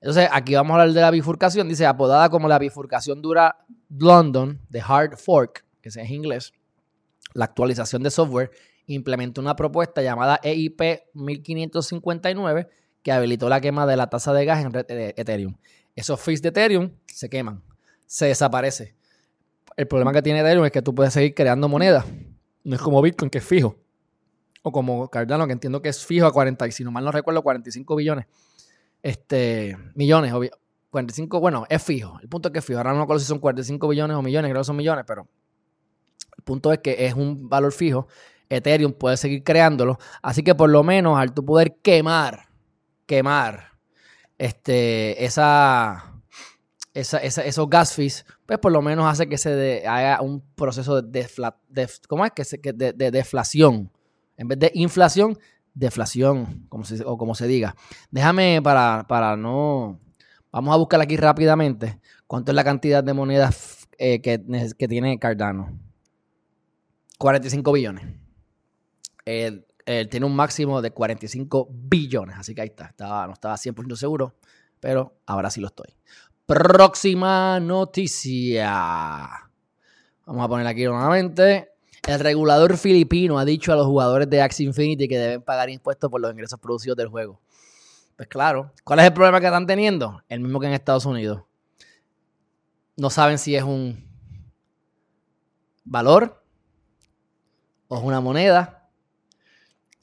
Entonces, 0.00 0.28
aquí 0.32 0.54
vamos 0.54 0.70
a 0.70 0.80
hablar 0.80 0.94
de 0.94 1.00
la 1.00 1.10
bifurcación, 1.10 1.68
dice 1.68 1.86
apodada 1.86 2.30
como 2.30 2.48
la 2.48 2.58
bifurcación 2.58 3.20
dura 3.20 3.64
London 3.90 4.60
de 4.68 4.80
Hard 4.80 5.16
Fork, 5.16 5.64
que 5.82 5.90
es 5.90 5.96
en 5.96 6.10
inglés 6.12 6.52
la 7.34 7.44
actualización 7.44 8.02
de 8.02 8.10
software 8.10 8.50
implementó 8.94 9.40
una 9.40 9.56
propuesta 9.56 10.02
llamada 10.02 10.40
EIP 10.42 10.80
1559 11.14 12.68
que 13.02 13.12
habilitó 13.12 13.48
la 13.48 13.60
quema 13.60 13.86
de 13.86 13.96
la 13.96 14.08
tasa 14.08 14.32
de 14.32 14.44
gas 14.44 14.64
en 14.64 14.72
Ethereum. 14.74 15.56
Esos 15.96 16.20
fees 16.20 16.42
de 16.42 16.50
Ethereum 16.50 16.90
se 17.06 17.28
queman, 17.28 17.62
se 18.06 18.26
desaparece. 18.26 18.94
El 19.76 19.86
problema 19.86 20.12
que 20.12 20.22
tiene 20.22 20.40
Ethereum 20.40 20.64
es 20.64 20.72
que 20.72 20.82
tú 20.82 20.94
puedes 20.94 21.12
seguir 21.12 21.34
creando 21.34 21.68
moneda. 21.68 22.04
No 22.64 22.76
es 22.76 22.82
como 22.82 23.00
Bitcoin, 23.00 23.30
que 23.30 23.38
es 23.38 23.44
fijo. 23.44 23.76
O 24.62 24.72
como 24.72 25.08
Cardano, 25.08 25.46
que 25.46 25.54
entiendo 25.54 25.80
que 25.80 25.88
es 25.88 26.04
fijo 26.04 26.26
a 26.26 26.32
40, 26.32 26.70
si 26.70 26.84
no 26.84 26.90
mal 26.90 27.04
no 27.04 27.12
recuerdo, 27.12 27.42
45 27.42 27.96
billones. 27.96 28.26
Este, 29.02 29.78
millones, 29.94 30.34
45, 30.90 31.40
bueno, 31.40 31.64
es 31.70 31.82
fijo. 31.82 32.18
El 32.20 32.28
punto 32.28 32.48
es 32.48 32.52
que 32.52 32.58
es 32.58 32.64
fijo. 32.64 32.78
Ahora 32.78 32.90
no 32.90 32.98
me 32.98 33.02
acuerdo 33.04 33.20
si 33.20 33.26
son 33.26 33.38
45 33.38 33.88
billones 33.88 34.16
o 34.16 34.22
millones, 34.22 34.50
creo 34.50 34.60
que 34.60 34.66
son 34.66 34.76
millones, 34.76 35.04
pero 35.06 35.26
el 36.36 36.44
punto 36.44 36.72
es 36.72 36.80
que 36.80 37.06
es 37.06 37.14
un 37.14 37.48
valor 37.48 37.72
fijo. 37.72 38.08
Ethereum 38.50 38.92
puede 38.92 39.16
seguir 39.16 39.42
creándolo. 39.42 39.98
Así 40.20 40.42
que 40.42 40.54
por 40.54 40.68
lo 40.68 40.82
menos 40.82 41.18
al 41.18 41.32
tú 41.32 41.44
poder 41.44 41.76
quemar, 41.82 42.48
quemar 43.06 43.78
este, 44.36 45.24
esa, 45.24 46.20
esos 46.92 47.70
gas 47.70 47.94
fees, 47.94 48.26
pues 48.44 48.58
por 48.58 48.72
lo 48.72 48.82
menos 48.82 49.06
hace 49.06 49.28
que 49.28 49.38
se 49.38 49.86
haga 49.86 50.20
un 50.20 50.42
proceso 50.54 51.00
de, 51.00 51.26
¿cómo 52.08 52.26
es? 52.26 52.32
Que 52.32 52.72
de, 52.72 53.10
deflación. 53.10 53.90
En 54.36 54.48
vez 54.48 54.58
de 54.58 54.72
inflación, 54.74 55.38
deflación, 55.72 56.66
como 56.68 56.84
o 57.06 57.16
como 57.16 57.34
se 57.34 57.46
diga. 57.46 57.76
Déjame 58.10 58.60
para, 58.62 59.06
para 59.08 59.36
no... 59.36 60.00
Vamos 60.52 60.74
a 60.74 60.78
buscar 60.78 61.00
aquí 61.00 61.16
rápidamente 61.16 62.00
cuánto 62.26 62.50
es 62.50 62.56
la 62.56 62.64
cantidad 62.64 63.04
de 63.04 63.14
monedas 63.14 63.86
eh, 63.98 64.20
que 64.20 64.88
tiene 64.88 65.16
Cardano. 65.20 65.78
45 67.18 67.72
billones. 67.72 68.19
Él, 69.30 69.66
tiene 70.08 70.26
un 70.26 70.36
máximo 70.36 70.80
de 70.82 70.92
45 70.92 71.68
billones, 71.70 72.36
así 72.38 72.54
que 72.54 72.60
ahí 72.60 72.68
está. 72.68 72.94
No 73.26 73.32
estaba 73.32 73.56
100% 73.56 73.96
seguro, 73.96 74.34
pero 74.78 75.16
ahora 75.26 75.50
sí 75.50 75.60
lo 75.60 75.66
estoy. 75.66 75.94
Próxima 76.46 77.58
noticia. 77.60 78.70
Vamos 80.26 80.44
a 80.44 80.48
poner 80.48 80.66
aquí 80.66 80.84
nuevamente. 80.84 81.70
El 82.06 82.20
regulador 82.20 82.76
filipino 82.76 83.38
ha 83.38 83.44
dicho 83.44 83.72
a 83.72 83.76
los 83.76 83.86
jugadores 83.86 84.28
de 84.30 84.40
Axie 84.40 84.66
Infinity 84.66 85.06
que 85.06 85.18
deben 85.18 85.42
pagar 85.42 85.70
impuestos 85.70 86.10
por 86.10 86.20
los 86.20 86.32
ingresos 86.32 86.58
producidos 86.58 86.96
del 86.96 87.08
juego. 87.08 87.40
Pues 88.16 88.28
claro, 88.28 88.72
¿cuál 88.84 88.98
es 89.00 89.06
el 89.06 89.12
problema 89.12 89.40
que 89.40 89.46
están 89.46 89.66
teniendo? 89.66 90.22
El 90.28 90.40
mismo 90.40 90.60
que 90.60 90.66
en 90.66 90.72
Estados 90.72 91.06
Unidos. 91.06 91.42
No 92.96 93.10
saben 93.10 93.38
si 93.38 93.56
es 93.56 93.62
un 93.62 94.08
valor 95.84 96.42
o 97.88 97.96
es 97.96 98.02
una 98.04 98.20
moneda. 98.20 98.79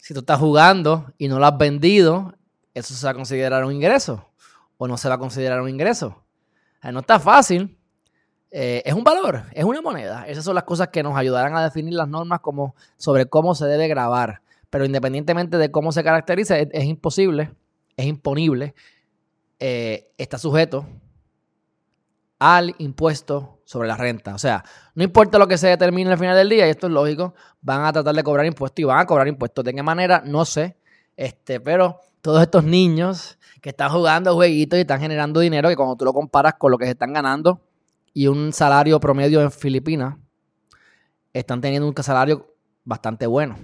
Si 0.08 0.14
tú 0.14 0.22
estás 0.22 0.40
jugando 0.40 1.12
y 1.18 1.28
no 1.28 1.38
lo 1.38 1.46
has 1.46 1.58
vendido, 1.58 2.34
eso 2.74 2.94
se 2.94 3.06
va 3.06 3.12
a 3.12 3.14
considerar 3.14 3.66
un 3.66 3.74
ingreso 3.74 4.26
o 4.78 4.88
no 4.88 4.96
se 4.96 5.10
va 5.10 5.16
a 5.16 5.18
considerar 5.18 5.60
un 5.60 5.68
ingreso. 5.68 6.24
no 6.82 7.00
está 7.02 7.20
fácil. 7.20 7.78
Eh, 8.50 8.82
es 8.86 8.94
un 8.94 9.04
valor, 9.04 9.44
es 9.52 9.66
una 9.66 9.82
moneda. 9.82 10.26
Esas 10.26 10.46
son 10.46 10.56
las 10.56 10.64
cosas 10.64 10.88
que 10.94 11.04
nos 11.04 11.18
ayudarán 11.18 11.58
a 11.58 11.64
definir 11.66 11.94
las 11.94 12.08
normas 12.08 12.40
sobre 12.96 13.26
cómo 13.26 13.54
se 13.54 13.66
debe 13.66 13.90
grabar. 13.90 14.42
Pero 14.70 14.86
independientemente 14.86 15.58
de 15.58 15.72
cómo 15.72 15.92
se 15.92 16.06
caracteriza, 16.06 16.58
es, 16.58 16.86
imposible, 16.86 17.52
es 17.98 18.06
imponible, 18.06 18.76
eh, 19.60 20.10
está 20.18 20.38
sujeto 20.38 20.88
al 22.40 22.76
impuesto 22.78 23.62
sobre 23.66 23.88
la 23.88 23.98
renta. 23.98 24.36
O 24.36 24.38
sea, 24.38 24.64
no 24.96 25.04
importa 25.04 25.38
lo 25.38 25.48
que 25.48 25.58
se 25.58 25.68
determine 25.68 26.12
al 26.12 26.18
final 26.18 26.36
del 26.36 26.50
día, 26.50 26.68
y 26.68 26.70
esto 26.70 26.88
es 26.88 26.94
lógico, 26.94 27.34
van 27.62 27.84
a 27.86 27.94
tratar 27.94 28.16
de 28.16 28.24
cobrar 28.24 28.46
impuestos 28.46 28.80
y 28.80 28.84
van 28.84 29.00
a 29.00 29.06
cobrar 29.06 29.28
impuestos. 29.28 29.64
¿De 29.66 29.74
qué 29.74 29.84
manera? 29.84 30.22
No 30.26 30.46
sé. 30.46 30.78
Este, 31.16 31.60
pero 31.60 32.00
todos 32.22 32.42
estos 32.42 32.64
niños 32.64 33.38
que 33.62 33.70
están 33.70 33.90
jugando 33.90 34.36
jueguitos 34.36 34.78
y 34.78 34.82
están 34.82 35.00
generando 35.00 35.40
dinero, 35.40 35.70
que 35.70 35.76
cuando 35.76 35.96
tú 35.96 36.06
lo 36.06 36.14
comparas 36.14 36.56
con 36.56 36.72
lo 36.72 36.78
que 36.78 36.86
se 36.86 36.92
están 36.92 37.14
ganando 37.14 37.62
y 38.14 38.28
un 38.28 38.54
salario 38.54 39.00
promedio 39.00 39.42
en 39.42 39.52
Filipinas, 39.52 40.16
están 41.34 41.62
teniendo 41.62 41.88
un 41.88 41.96
salario 42.04 42.56
bastante 42.84 43.28
bueno. 43.28 43.58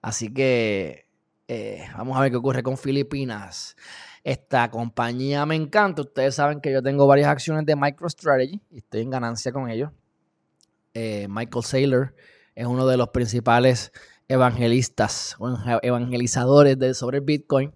Así 0.00 0.32
que 0.32 1.06
eh, 1.48 1.84
vamos 1.96 2.16
a 2.16 2.20
ver 2.20 2.30
qué 2.30 2.36
ocurre 2.36 2.62
con 2.62 2.76
Filipinas. 2.76 3.76
Esta 4.24 4.70
compañía 4.70 5.44
me 5.46 5.56
encanta. 5.56 6.02
Ustedes 6.02 6.36
saben 6.36 6.60
que 6.60 6.72
yo 6.72 6.82
tengo 6.82 7.06
varias 7.06 7.28
acciones 7.28 7.64
de 7.66 7.74
MicroStrategy 7.74 8.60
y 8.70 8.78
estoy 8.78 9.02
en 9.02 9.10
ganancia 9.10 9.52
con 9.52 9.68
ellos. 9.68 9.90
Eh, 10.94 11.26
Michael 11.28 11.64
Saylor 11.64 12.14
es 12.54 12.66
uno 12.66 12.86
de 12.86 12.96
los 12.96 13.08
principales 13.08 13.90
evangelistas 14.28 15.34
o 15.38 15.54
evangelizadores 15.82 16.78
de, 16.78 16.94
sobre 16.94 17.20
Bitcoin 17.20 17.74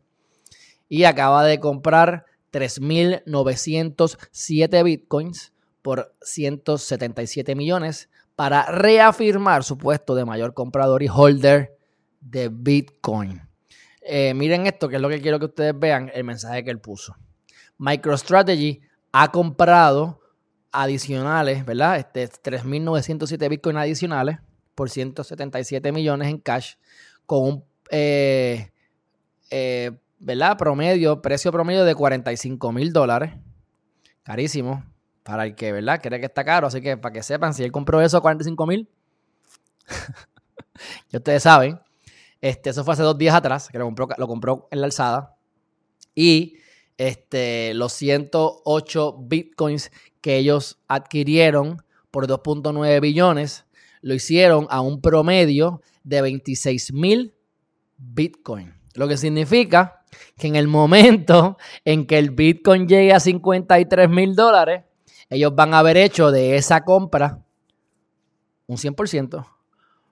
y 0.88 1.04
acaba 1.04 1.44
de 1.44 1.60
comprar 1.60 2.24
3.907 2.52 4.84
Bitcoins 4.84 5.52
por 5.82 6.14
177 6.22 7.54
millones 7.54 8.08
para 8.34 8.64
reafirmar 8.66 9.62
su 9.64 9.76
puesto 9.78 10.14
de 10.14 10.24
mayor 10.24 10.54
comprador 10.54 11.02
y 11.02 11.08
holder 11.08 11.76
de 12.20 12.48
Bitcoin. 12.48 13.42
Eh, 14.08 14.34
miren 14.34 14.66
esto, 14.66 14.88
que 14.88 14.96
es 14.96 15.02
lo 15.02 15.08
que 15.08 15.20
quiero 15.20 15.40
que 15.40 15.46
ustedes 15.46 15.76
vean, 15.76 16.12
el 16.14 16.22
mensaje 16.22 16.62
que 16.62 16.70
él 16.70 16.78
puso. 16.78 17.16
MicroStrategy 17.78 18.80
ha 19.10 19.32
comprado 19.32 20.20
adicionales, 20.70 21.64
¿verdad? 21.64 21.98
Este, 21.98 22.28
3.907 22.28 23.48
Bitcoin 23.48 23.76
adicionales 23.76 24.38
por 24.76 24.90
177 24.90 25.90
millones 25.90 26.28
en 26.28 26.38
cash 26.38 26.74
con 27.26 27.42
un, 27.42 27.64
eh, 27.90 28.70
eh, 29.50 29.90
¿verdad? 30.20 30.56
Promedio, 30.56 31.20
precio 31.20 31.50
promedio 31.50 31.84
de 31.84 31.96
45 31.96 32.72
mil 32.72 32.92
dólares. 32.92 33.32
Carísimo. 34.22 34.84
Para 35.24 35.46
el 35.46 35.56
que, 35.56 35.72
¿verdad? 35.72 36.00
Cree 36.00 36.20
que 36.20 36.26
está 36.26 36.44
caro. 36.44 36.68
Así 36.68 36.80
que 36.80 36.96
para 36.96 37.12
que 37.12 37.24
sepan, 37.24 37.52
si 37.52 37.64
él 37.64 37.72
compró 37.72 38.00
eso 38.00 38.18
a 38.18 38.20
45 38.20 38.66
mil, 38.66 38.88
ya 41.10 41.18
ustedes 41.18 41.42
saben. 41.42 41.80
Este, 42.46 42.70
eso 42.70 42.84
fue 42.84 42.94
hace 42.94 43.02
dos 43.02 43.18
días 43.18 43.34
atrás, 43.34 43.68
que 43.68 43.76
lo 43.76 43.86
compró, 43.86 44.08
lo 44.16 44.28
compró 44.28 44.68
en 44.70 44.80
la 44.80 44.86
alzada. 44.86 45.36
Y 46.14 46.58
este, 46.96 47.74
los 47.74 47.92
108 47.94 49.16
bitcoins 49.18 49.90
que 50.20 50.36
ellos 50.36 50.78
adquirieron 50.86 51.82
por 52.12 52.28
2.9 52.28 53.00
billones, 53.00 53.66
lo 54.00 54.14
hicieron 54.14 54.68
a 54.70 54.80
un 54.80 55.00
promedio 55.00 55.82
de 56.04 56.22
26 56.22 56.92
mil 56.92 57.34
bitcoins. 57.98 58.72
Lo 58.94 59.08
que 59.08 59.16
significa 59.16 60.04
que 60.38 60.46
en 60.46 60.54
el 60.54 60.68
momento 60.68 61.58
en 61.84 62.06
que 62.06 62.16
el 62.16 62.30
bitcoin 62.30 62.86
llegue 62.86 63.12
a 63.12 63.18
53 63.18 64.08
mil 64.08 64.36
dólares, 64.36 64.84
ellos 65.30 65.52
van 65.52 65.74
a 65.74 65.80
haber 65.80 65.96
hecho 65.96 66.30
de 66.30 66.54
esa 66.54 66.84
compra 66.84 67.42
un 68.68 68.76
100%. 68.76 69.44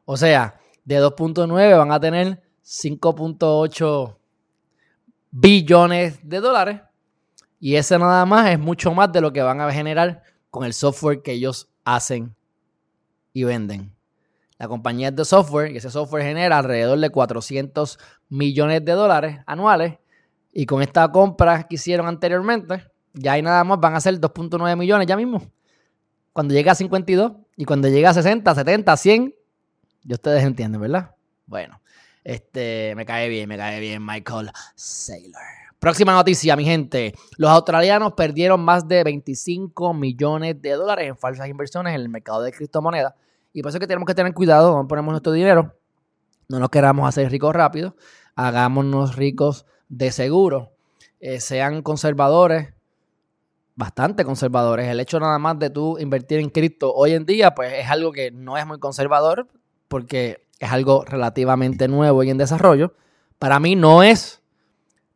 O 0.04 0.16
sea, 0.16 0.58
de 0.84 1.00
2.9 1.00 1.78
van 1.78 1.92
a 1.92 2.00
tener 2.00 2.42
5.8 2.64 4.16
billones 5.30 6.18
de 6.22 6.40
dólares. 6.40 6.80
Y 7.58 7.76
ese 7.76 7.98
nada 7.98 8.26
más 8.26 8.50
es 8.50 8.58
mucho 8.58 8.92
más 8.92 9.10
de 9.12 9.20
lo 9.20 9.32
que 9.32 9.42
van 9.42 9.60
a 9.60 9.72
generar 9.72 10.22
con 10.50 10.64
el 10.64 10.74
software 10.74 11.22
que 11.22 11.32
ellos 11.32 11.70
hacen 11.84 12.34
y 13.32 13.44
venden. 13.44 13.94
La 14.58 14.68
compañía 14.68 15.08
es 15.08 15.16
de 15.16 15.24
software 15.24 15.72
y 15.72 15.78
ese 15.78 15.90
software 15.90 16.24
genera 16.24 16.58
alrededor 16.58 16.98
de 16.98 17.10
400 17.10 17.98
millones 18.28 18.84
de 18.84 18.92
dólares 18.92 19.40
anuales. 19.46 19.98
Y 20.52 20.66
con 20.66 20.82
esta 20.82 21.10
compra 21.10 21.64
que 21.64 21.74
hicieron 21.74 22.06
anteriormente, 22.06 22.84
ya 23.12 23.32
hay 23.32 23.42
nada 23.42 23.64
más 23.64 23.80
van 23.80 23.94
a 23.94 24.00
ser 24.00 24.20
2.9 24.20 24.76
millones 24.76 25.06
ya 25.06 25.16
mismo. 25.16 25.42
Cuando 26.32 26.54
llegue 26.54 26.70
a 26.70 26.74
52 26.74 27.32
y 27.56 27.64
cuando 27.64 27.88
llegue 27.88 28.06
a 28.06 28.14
60, 28.14 28.54
70, 28.54 28.96
100, 28.96 29.34
ya 30.04 30.14
ustedes 30.14 30.44
entienden, 30.44 30.80
¿verdad? 30.80 31.14
Bueno, 31.46 31.80
este, 32.22 32.94
me 32.96 33.04
cae 33.04 33.28
bien, 33.28 33.48
me 33.48 33.56
cae 33.56 33.80
bien 33.80 34.04
Michael 34.04 34.50
Saylor. 34.74 35.42
Próxima 35.78 36.12
noticia, 36.12 36.56
mi 36.56 36.64
gente. 36.64 37.14
Los 37.36 37.50
australianos 37.50 38.14
perdieron 38.14 38.60
más 38.64 38.88
de 38.88 39.04
25 39.04 39.92
millones 39.92 40.60
de 40.62 40.70
dólares 40.70 41.08
en 41.08 41.16
falsas 41.16 41.48
inversiones 41.48 41.94
en 41.94 42.00
el 42.00 42.08
mercado 42.08 42.42
de 42.42 42.52
criptomonedas. 42.52 43.14
Y 43.52 43.62
por 43.62 43.68
eso 43.68 43.76
es 43.76 43.80
que 43.80 43.86
tenemos 43.86 44.06
que 44.06 44.14
tener 44.14 44.32
cuidado 44.32 44.72
cuando 44.72 44.88
ponemos 44.88 45.12
nuestro 45.12 45.32
dinero. 45.32 45.76
No 46.48 46.58
nos 46.58 46.70
queramos 46.70 47.06
hacer 47.06 47.30
ricos 47.30 47.54
rápido. 47.54 47.96
Hagámonos 48.34 49.16
ricos 49.16 49.66
de 49.88 50.10
seguro. 50.10 50.72
Eh, 51.20 51.40
sean 51.40 51.82
conservadores, 51.82 52.72
bastante 53.74 54.24
conservadores. 54.24 54.88
El 54.88 55.00
hecho 55.00 55.20
nada 55.20 55.38
más 55.38 55.58
de 55.58 55.70
tú 55.70 55.98
invertir 55.98 56.38
en 56.38 56.48
cripto 56.48 56.94
hoy 56.94 57.12
en 57.12 57.26
día, 57.26 57.54
pues 57.54 57.72
es 57.74 57.90
algo 57.90 58.10
que 58.12 58.30
no 58.30 58.56
es 58.56 58.66
muy 58.66 58.78
conservador 58.78 59.48
porque 59.88 60.46
es 60.58 60.72
algo 60.72 61.04
relativamente 61.04 61.88
nuevo 61.88 62.22
y 62.22 62.30
en 62.30 62.38
desarrollo. 62.38 62.94
Para 63.38 63.60
mí 63.60 63.76
no 63.76 64.02
es 64.02 64.40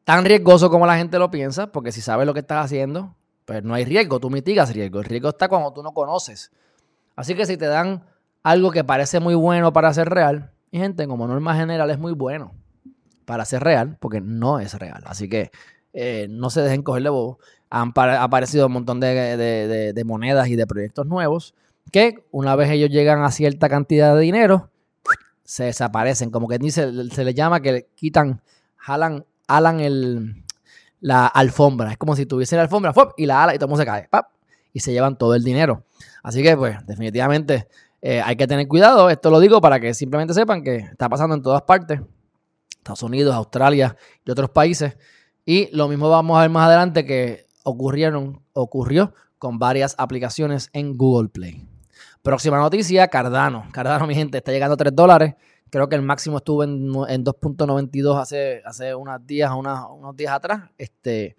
tan 0.04 0.24
riesgoso 0.24 0.70
como 0.70 0.86
la 0.86 0.96
gente 0.96 1.18
lo 1.18 1.30
piensa, 1.30 1.72
porque 1.72 1.92
si 1.92 2.00
sabes 2.00 2.26
lo 2.26 2.34
que 2.34 2.40
estás 2.40 2.64
haciendo, 2.64 3.14
pues 3.44 3.62
no 3.62 3.74
hay 3.74 3.84
riesgo, 3.84 4.20
tú 4.20 4.30
mitigas 4.30 4.72
riesgo. 4.74 5.00
El 5.00 5.04
riesgo 5.04 5.30
está 5.30 5.48
cuando 5.48 5.72
tú 5.72 5.82
no 5.82 5.92
conoces. 5.92 6.50
Así 7.16 7.34
que 7.34 7.46
si 7.46 7.56
te 7.56 7.66
dan 7.66 8.04
algo 8.42 8.70
que 8.70 8.84
parece 8.84 9.20
muy 9.20 9.34
bueno 9.34 9.72
para 9.72 9.92
ser 9.92 10.08
real, 10.08 10.52
y 10.70 10.78
gente, 10.78 11.06
como 11.06 11.26
norma 11.26 11.54
general 11.56 11.90
es 11.90 11.98
muy 11.98 12.12
bueno 12.12 12.52
para 13.24 13.44
ser 13.44 13.62
real, 13.62 13.96
porque 14.00 14.20
no 14.20 14.60
es 14.60 14.74
real. 14.74 15.02
Así 15.06 15.28
que 15.28 15.50
eh, 15.92 16.26
no 16.30 16.50
se 16.50 16.62
dejen 16.62 16.82
cogerle 16.82 17.10
bobo. 17.10 17.38
Han 17.70 17.92
aparecido 17.96 18.66
un 18.66 18.72
montón 18.72 19.00
de, 19.00 19.92
de 19.94 20.04
monedas 20.04 20.48
y 20.48 20.56
de 20.56 20.66
proyectos 20.66 21.06
nuevos 21.06 21.54
que 21.90 22.26
una 22.30 22.56
vez 22.56 22.70
ellos 22.70 22.90
llegan 22.90 23.22
a 23.22 23.30
cierta 23.30 23.68
cantidad 23.68 24.14
de 24.14 24.20
dinero, 24.22 24.70
se 25.44 25.64
desaparecen. 25.64 26.30
Como 26.30 26.48
que 26.48 26.58
dice, 26.58 26.92
se 27.10 27.24
les 27.24 27.34
llama 27.34 27.60
que 27.60 27.88
quitan, 27.94 28.42
jalan, 28.76 29.24
alan 29.46 29.80
el, 29.80 30.44
la 31.00 31.26
alfombra. 31.26 31.92
Es 31.92 31.98
como 31.98 32.16
si 32.16 32.26
tuviese 32.26 32.56
la 32.56 32.62
alfombra 32.62 32.92
y 33.16 33.26
la 33.26 33.44
ala 33.44 33.54
y 33.54 33.58
todo 33.58 33.76
se 33.76 33.84
cae. 33.84 34.08
y 34.72 34.80
se 34.80 34.92
llevan 34.92 35.16
todo 35.16 35.34
el 35.34 35.42
dinero. 35.42 35.84
Así 36.22 36.42
que, 36.42 36.56
pues, 36.56 36.76
definitivamente 36.86 37.68
eh, 38.02 38.20
hay 38.20 38.36
que 38.36 38.46
tener 38.46 38.68
cuidado. 38.68 39.10
Esto 39.10 39.30
lo 39.30 39.40
digo 39.40 39.60
para 39.60 39.80
que 39.80 39.94
simplemente 39.94 40.34
sepan 40.34 40.62
que 40.62 40.76
está 40.76 41.08
pasando 41.08 41.34
en 41.34 41.42
todas 41.42 41.62
partes. 41.62 42.00
Estados 42.76 43.02
Unidos, 43.02 43.34
Australia 43.34 43.96
y 44.24 44.30
otros 44.30 44.50
países. 44.50 44.96
Y 45.44 45.74
lo 45.74 45.88
mismo 45.88 46.08
vamos 46.10 46.38
a 46.38 46.42
ver 46.42 46.50
más 46.50 46.66
adelante 46.66 47.04
que 47.04 47.46
ocurrieron, 47.64 48.42
ocurrió 48.52 49.14
con 49.38 49.58
varias 49.58 49.94
aplicaciones 49.98 50.70
en 50.72 50.96
Google 50.96 51.28
Play. 51.28 51.67
Próxima 52.22 52.58
noticia, 52.58 53.08
Cardano. 53.08 53.66
Cardano, 53.72 54.06
mi 54.06 54.14
gente, 54.14 54.38
está 54.38 54.52
llegando 54.52 54.74
a 54.74 54.76
3 54.76 54.94
dólares. 54.94 55.34
Creo 55.70 55.88
que 55.88 55.96
el 55.96 56.02
máximo 56.02 56.38
estuvo 56.38 56.64
en, 56.64 56.92
2.92 56.92 58.20
hace, 58.20 58.62
hace 58.64 58.94
unos 58.94 59.26
días, 59.26 59.50
unos 59.52 60.16
días 60.16 60.32
atrás. 60.32 60.70
Este, 60.78 61.36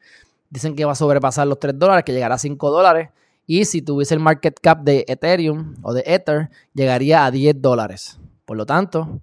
dicen 0.50 0.76
que 0.76 0.86
va 0.86 0.92
a 0.94 0.96
sobrepasar 0.96 1.48
los 1.48 1.60
3 1.60 1.78
dólares, 1.78 2.04
que 2.06 2.14
llegará 2.14 2.36
a 2.36 2.40
5 2.40 2.72
dólares. 2.72 3.10
Y 3.46 3.66
si 3.66 3.82
tuviese 3.82 4.14
el 4.14 4.20
market 4.20 4.60
cap 4.62 4.82
de 4.84 5.06
Ethereum 5.08 5.76
o 5.82 5.94
de 5.94 6.04
Ether, 6.06 6.50
llegaría 6.74 7.26
a 7.26 7.32
10 7.32 7.62
dólares. 7.62 8.20
Por 8.46 8.58
lo 8.58 8.66
tanto, 8.66 9.22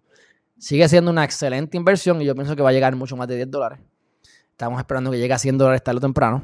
sigue 0.58 0.88
siendo 0.88 1.10
una 1.10 1.24
excelente 1.24 1.76
inversión 1.76 2.20
y 2.20 2.24
yo 2.24 2.34
pienso 2.34 2.56
que 2.56 2.62
va 2.62 2.70
a 2.70 2.72
llegar 2.72 2.96
mucho 2.96 3.16
más 3.16 3.28
de 3.28 3.36
10 3.36 3.50
dólares. 3.50 3.78
Estamos 4.50 4.78
esperando 4.80 5.10
que 5.10 5.18
llegue 5.18 5.32
a 5.32 5.38
100 5.38 5.58
dólares 5.58 5.84
tarde 5.84 5.98
o 5.98 6.00
temprano. 6.00 6.42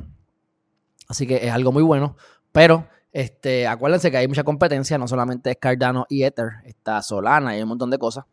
Así 1.09 1.26
que 1.26 1.47
es 1.47 1.52
algo 1.52 1.73
muy 1.73 1.83
bueno. 1.83 2.16
Pero 2.52 2.87
este, 3.12 3.66
acuérdense 3.66 4.11
que 4.11 4.16
hay 4.16 4.28
mucha 4.28 4.42
competencia, 4.42 4.97
no 4.97 5.07
solamente 5.07 5.50
es 5.50 5.57
Cardano 5.59 6.07
y 6.09 6.23
Ether, 6.25 6.49
está 6.64 7.02
Solana 7.02 7.57
y 7.57 7.62
un 7.62 7.69
montón 7.69 7.90
de 7.90 7.99
cosas. 7.99 8.25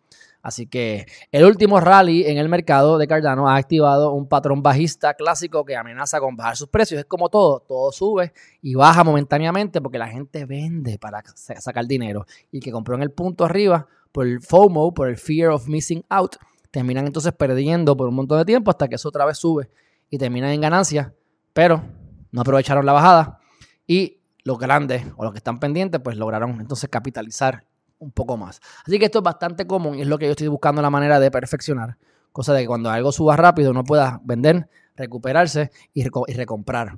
Así 0.41 0.67
que 0.67 1.05
el 1.33 1.43
último 1.43 1.81
rally 1.81 2.23
en 2.25 2.37
el 2.37 2.47
mercado 2.47 2.97
de 2.97 3.07
Cardano 3.07 3.49
ha 3.49 3.57
activado 3.57 4.13
un 4.13 4.27
patrón 4.27 4.63
bajista 4.63 5.13
clásico 5.15 5.65
que 5.65 5.75
amenaza 5.75 6.21
con 6.21 6.37
bajar 6.37 6.55
sus 6.55 6.69
precios. 6.69 6.99
Es 6.99 7.05
como 7.05 7.27
todo, 7.27 7.59
todo 7.59 7.91
sube 7.91 8.31
y 8.61 8.73
baja 8.73 9.03
momentáneamente 9.03 9.81
porque 9.81 9.97
la 9.97 10.07
gente 10.07 10.45
vende 10.45 10.97
para 10.97 11.21
sacar 11.35 11.85
dinero. 11.85 12.25
Y 12.51 12.61
que 12.61 12.71
compró 12.71 12.95
en 12.95 13.01
el 13.01 13.11
punto 13.11 13.43
arriba, 13.43 13.87
por 14.13 14.25
el 14.25 14.41
FOMO, 14.41 14.93
por 14.93 15.09
el 15.09 15.17
Fear 15.17 15.49
of 15.49 15.67
Missing 15.67 16.05
Out, 16.07 16.37
terminan 16.71 17.05
entonces 17.05 17.33
perdiendo 17.33 17.97
por 17.97 18.07
un 18.07 18.15
montón 18.15 18.37
de 18.37 18.45
tiempo 18.45 18.71
hasta 18.71 18.87
que 18.87 18.95
eso 18.95 19.09
otra 19.09 19.25
vez 19.25 19.37
sube 19.37 19.69
y 20.09 20.17
terminan 20.17 20.51
en 20.51 20.61
ganancias, 20.61 21.11
pero 21.51 21.83
no 22.31 22.41
aprovecharon 22.41 22.85
la 22.85 22.93
bajada 22.93 23.39
y 23.85 24.18
los 24.43 24.57
grandes 24.57 25.05
o 25.17 25.23
los 25.23 25.33
que 25.33 25.37
están 25.37 25.59
pendientes 25.59 26.01
pues 26.01 26.17
lograron 26.17 26.59
entonces 26.59 26.89
capitalizar 26.89 27.65
un 27.99 28.11
poco 28.11 28.37
más. 28.37 28.61
Así 28.85 28.97
que 28.97 29.05
esto 29.05 29.19
es 29.19 29.23
bastante 29.23 29.67
común 29.67 29.95
y 29.95 30.01
es 30.01 30.07
lo 30.07 30.17
que 30.17 30.25
yo 30.25 30.31
estoy 30.31 30.47
buscando 30.47 30.81
la 30.81 30.89
manera 30.89 31.19
de 31.19 31.31
perfeccionar, 31.31 31.97
cosa 32.31 32.53
de 32.53 32.61
que 32.61 32.67
cuando 32.67 32.89
algo 32.89 33.11
suba 33.11 33.35
rápido 33.35 33.71
uno 33.71 33.83
pueda 33.83 34.21
vender, 34.23 34.69
recuperarse 34.95 35.71
y, 35.93 36.03
recomprar. 36.03 36.97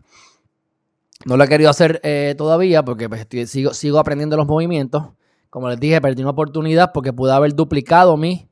No 1.26 1.38
lo 1.38 1.44
he 1.44 1.48
querido 1.48 1.70
hacer 1.70 2.00
eh, 2.04 2.36
todavía 2.38 2.84
porque 2.84 3.10
pues, 3.10 3.28
sigo, 3.50 3.74
sigo 3.74 4.00
aprendiendo 4.00 4.38
los 4.38 4.48
movimientos. 4.48 5.10
Como 5.50 5.70
les 5.70 5.80
dije, 5.80 6.02
perdí 6.02 6.22
una 6.22 6.32
oportunidad 6.32 6.92
porque 6.94 7.14
pude 7.14 7.34
haber 7.34 7.54
duplicado 7.54 8.18
mi 8.18 8.50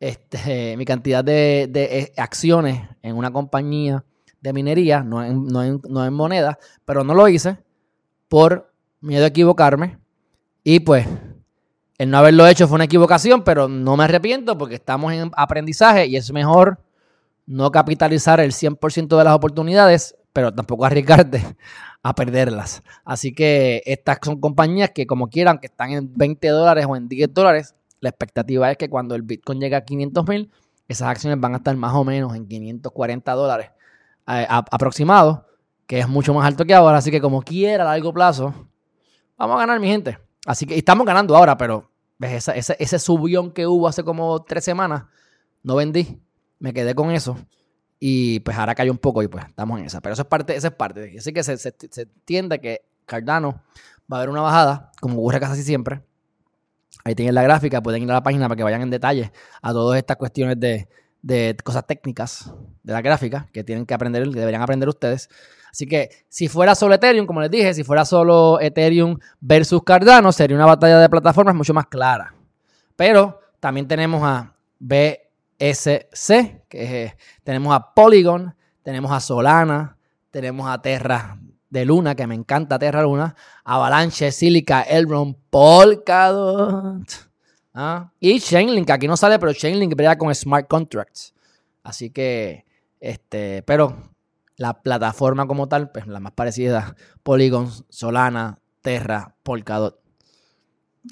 este, 0.00 0.76
mi 0.76 0.84
cantidad 0.84 1.24
de, 1.24 1.70
eh, 1.74 2.12
acciones 2.16 2.88
en 3.02 3.16
una 3.16 3.32
compañía 3.32 4.04
de 4.40 4.52
minería, 4.52 5.02
no 5.02 5.24
en, 5.24 5.46
no, 5.46 6.10
moneda, 6.12 6.58
pero 6.84 7.02
no 7.02 7.14
lo 7.14 7.28
hice 7.28 7.58
por 8.28 8.72
miedo 9.00 9.24
a 9.24 9.28
equivocarme. 9.28 9.98
Y 10.62 10.80
pues, 10.80 11.06
el 11.98 12.10
no 12.10 12.18
haberlo 12.18 12.46
hecho 12.46 12.68
fue 12.68 12.76
una 12.76 12.84
equivocación, 12.84 13.42
pero 13.42 13.68
no 13.68 13.96
me 13.96 14.04
arrepiento 14.04 14.56
porque 14.56 14.76
estamos 14.76 15.12
en 15.12 15.30
aprendizaje 15.36 16.06
y 16.06 16.16
es 16.16 16.32
mejor 16.32 16.80
no 17.46 17.70
capitalizar 17.70 18.40
el 18.40 18.52
100% 18.52 19.16
de 19.16 19.24
las 19.24 19.34
oportunidades, 19.34 20.16
pero 20.32 20.54
tampoco 20.54 20.84
arriesgarte 20.84 21.42
a 22.02 22.14
perderlas. 22.14 22.82
Así 23.04 23.32
que 23.32 23.82
estas 23.86 24.18
son 24.22 24.40
compañías 24.40 24.90
que 24.90 25.06
como 25.06 25.28
quieran, 25.28 25.58
que 25.58 25.66
están 25.66 25.90
en 25.90 26.14
20 26.14 26.48
dólares 26.48 26.86
o 26.88 26.94
en 26.94 27.08
10 27.08 27.32
dólares, 27.32 27.74
la 28.00 28.10
expectativa 28.10 28.70
es 28.70 28.76
que 28.76 28.88
cuando 28.88 29.14
el 29.14 29.22
Bitcoin 29.22 29.60
llegue 29.60 29.76
a 29.76 29.84
500 29.84 30.28
mil, 30.28 30.50
esas 30.86 31.08
acciones 31.08 31.40
van 31.40 31.54
a 31.54 31.56
estar 31.58 31.76
más 31.76 31.94
o 31.94 32.04
menos 32.04 32.34
en 32.34 32.46
540 32.46 33.32
dólares 33.32 33.70
eh, 34.28 34.46
aproximados, 34.48 35.40
que 35.88 35.98
es 35.98 36.08
mucho 36.08 36.32
más 36.32 36.46
alto 36.46 36.64
que 36.64 36.74
ahora. 36.74 36.98
Así 36.98 37.10
que 37.10 37.20
como 37.20 37.42
quiera 37.42 37.82
a 37.82 37.86
largo 37.86 38.12
plazo, 38.12 38.54
vamos 39.36 39.56
a 39.56 39.60
ganar, 39.60 39.80
mi 39.80 39.88
gente. 39.88 40.18
Así 40.46 40.66
que 40.66 40.76
estamos 40.76 41.04
ganando 41.04 41.34
ahora, 41.34 41.56
pero 41.56 41.90
¿ves? 42.18 42.48
Ese, 42.48 42.76
ese 42.78 42.98
subión 43.00 43.50
que 43.50 43.66
hubo 43.66 43.88
hace 43.88 44.04
como 44.04 44.44
tres 44.44 44.62
semanas, 44.64 45.04
no 45.62 45.74
vendí, 45.74 46.20
me 46.58 46.72
quedé 46.72 46.94
con 46.94 47.10
eso. 47.10 47.36
Y 47.98 48.40
pues 48.40 48.56
ahora 48.56 48.74
cayó 48.74 48.92
un 48.92 48.98
poco 48.98 49.22
y 49.22 49.28
pues 49.28 49.46
estamos 49.46 49.80
en 49.80 49.86
esa. 49.86 50.00
Pero 50.00 50.12
eso 50.12 50.22
es 50.22 50.28
parte, 50.28 50.54
esa 50.54 50.68
es 50.68 50.74
parte. 50.74 51.16
Así 51.18 51.32
que 51.32 51.42
se, 51.42 51.74
entiende 51.96 52.60
que 52.60 52.82
Cardano 53.06 53.62
va 54.12 54.18
a 54.18 54.20
haber 54.20 54.28
una 54.28 54.42
bajada, 54.42 54.92
como 55.00 55.18
ocurre 55.18 55.40
casi 55.40 55.62
siempre. 55.62 56.02
Ahí 57.04 57.14
tienen 57.14 57.34
la 57.34 57.42
gráfica, 57.42 57.82
pueden 57.82 58.02
ir 58.02 58.10
a 58.10 58.14
la 58.14 58.22
página 58.22 58.46
para 58.46 58.56
que 58.56 58.62
vayan 58.62 58.82
en 58.82 58.90
detalle 58.90 59.32
a 59.62 59.72
todas 59.72 59.96
estas 59.96 60.18
cuestiones 60.18 60.60
de, 60.60 61.56
cosas 61.64 61.86
técnicas 61.86 62.52
de 62.82 62.92
la 62.92 63.00
gráfica 63.00 63.48
que 63.52 63.64
tienen 63.64 63.86
que 63.86 63.94
aprender, 63.94 64.24
que 64.24 64.38
deberían 64.38 64.62
aprender 64.62 64.88
ustedes. 64.88 65.28
Así 65.70 65.86
que 65.86 66.10
si 66.28 66.48
fuera 66.48 66.74
solo 66.74 66.94
Ethereum, 66.94 67.26
como 67.26 67.40
les 67.40 67.50
dije, 67.50 67.74
si 67.74 67.84
fuera 67.84 68.04
solo 68.04 68.60
Ethereum 68.60 69.18
versus 69.40 69.82
Cardano, 69.82 70.32
sería 70.32 70.56
una 70.56 70.66
batalla 70.66 70.98
de 70.98 71.08
plataformas 71.08 71.54
mucho 71.54 71.74
más 71.74 71.86
clara. 71.86 72.34
Pero 72.96 73.40
también 73.60 73.86
tenemos 73.86 74.22
a 74.22 74.54
BSC, 74.78 76.62
que 76.68 77.14
tenemos 77.44 77.74
a 77.74 77.94
Polygon, 77.94 78.54
tenemos 78.82 79.12
a 79.12 79.20
Solana, 79.20 79.96
tenemos 80.30 80.68
a 80.68 80.80
Terra 80.80 81.38
de 81.70 81.84
Luna, 81.84 82.14
que 82.14 82.26
me 82.26 82.34
encanta 82.34 82.78
Terra 82.78 83.02
Luna, 83.02 83.34
Avalanche, 83.64 84.32
Silica, 84.32 84.82
Elrond, 84.82 85.36
Polkadot. 85.50 87.06
¿ah? 87.74 88.10
Y 88.20 88.40
Chainlink, 88.40 88.90
aquí 88.90 89.06
no 89.06 89.16
sale, 89.16 89.38
pero 89.38 89.52
Chainlink 89.52 89.94
brilla 89.94 90.16
con 90.16 90.34
smart 90.34 90.66
contracts. 90.68 91.34
Así 91.82 92.10
que, 92.10 92.64
este, 93.00 93.62
pero 93.62 94.10
la 94.58 94.82
plataforma 94.82 95.46
como 95.46 95.68
tal, 95.68 95.90
pues 95.92 96.06
la 96.06 96.20
más 96.20 96.32
parecida, 96.32 96.96
Polygon, 97.22 97.70
Solana, 97.88 98.58
Terra, 98.82 99.36
Polkadot. 99.44 100.00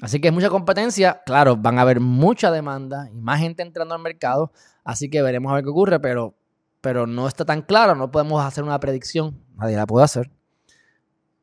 Así 0.01 0.19
que 0.19 0.27
es 0.27 0.33
mucha 0.33 0.49
competencia. 0.49 1.21
Claro, 1.25 1.55
van 1.55 1.79
a 1.79 1.81
haber 1.81 2.01
mucha 2.01 2.51
demanda 2.51 3.09
y 3.11 3.21
más 3.21 3.39
gente 3.39 3.63
entrando 3.63 3.95
al 3.95 4.01
mercado. 4.01 4.51
Así 4.83 5.09
que 5.09 5.21
veremos 5.21 5.51
a 5.51 5.55
ver 5.55 5.63
qué 5.63 5.69
ocurre, 5.69 5.99
pero, 5.99 6.35
pero 6.81 7.07
no 7.07 7.27
está 7.27 7.45
tan 7.45 7.61
claro. 7.61 7.95
No 7.95 8.11
podemos 8.11 8.43
hacer 8.43 8.65
una 8.65 8.79
predicción. 8.79 9.41
Nadie 9.55 9.77
la 9.77 9.87
puede 9.87 10.03
hacer. 10.03 10.29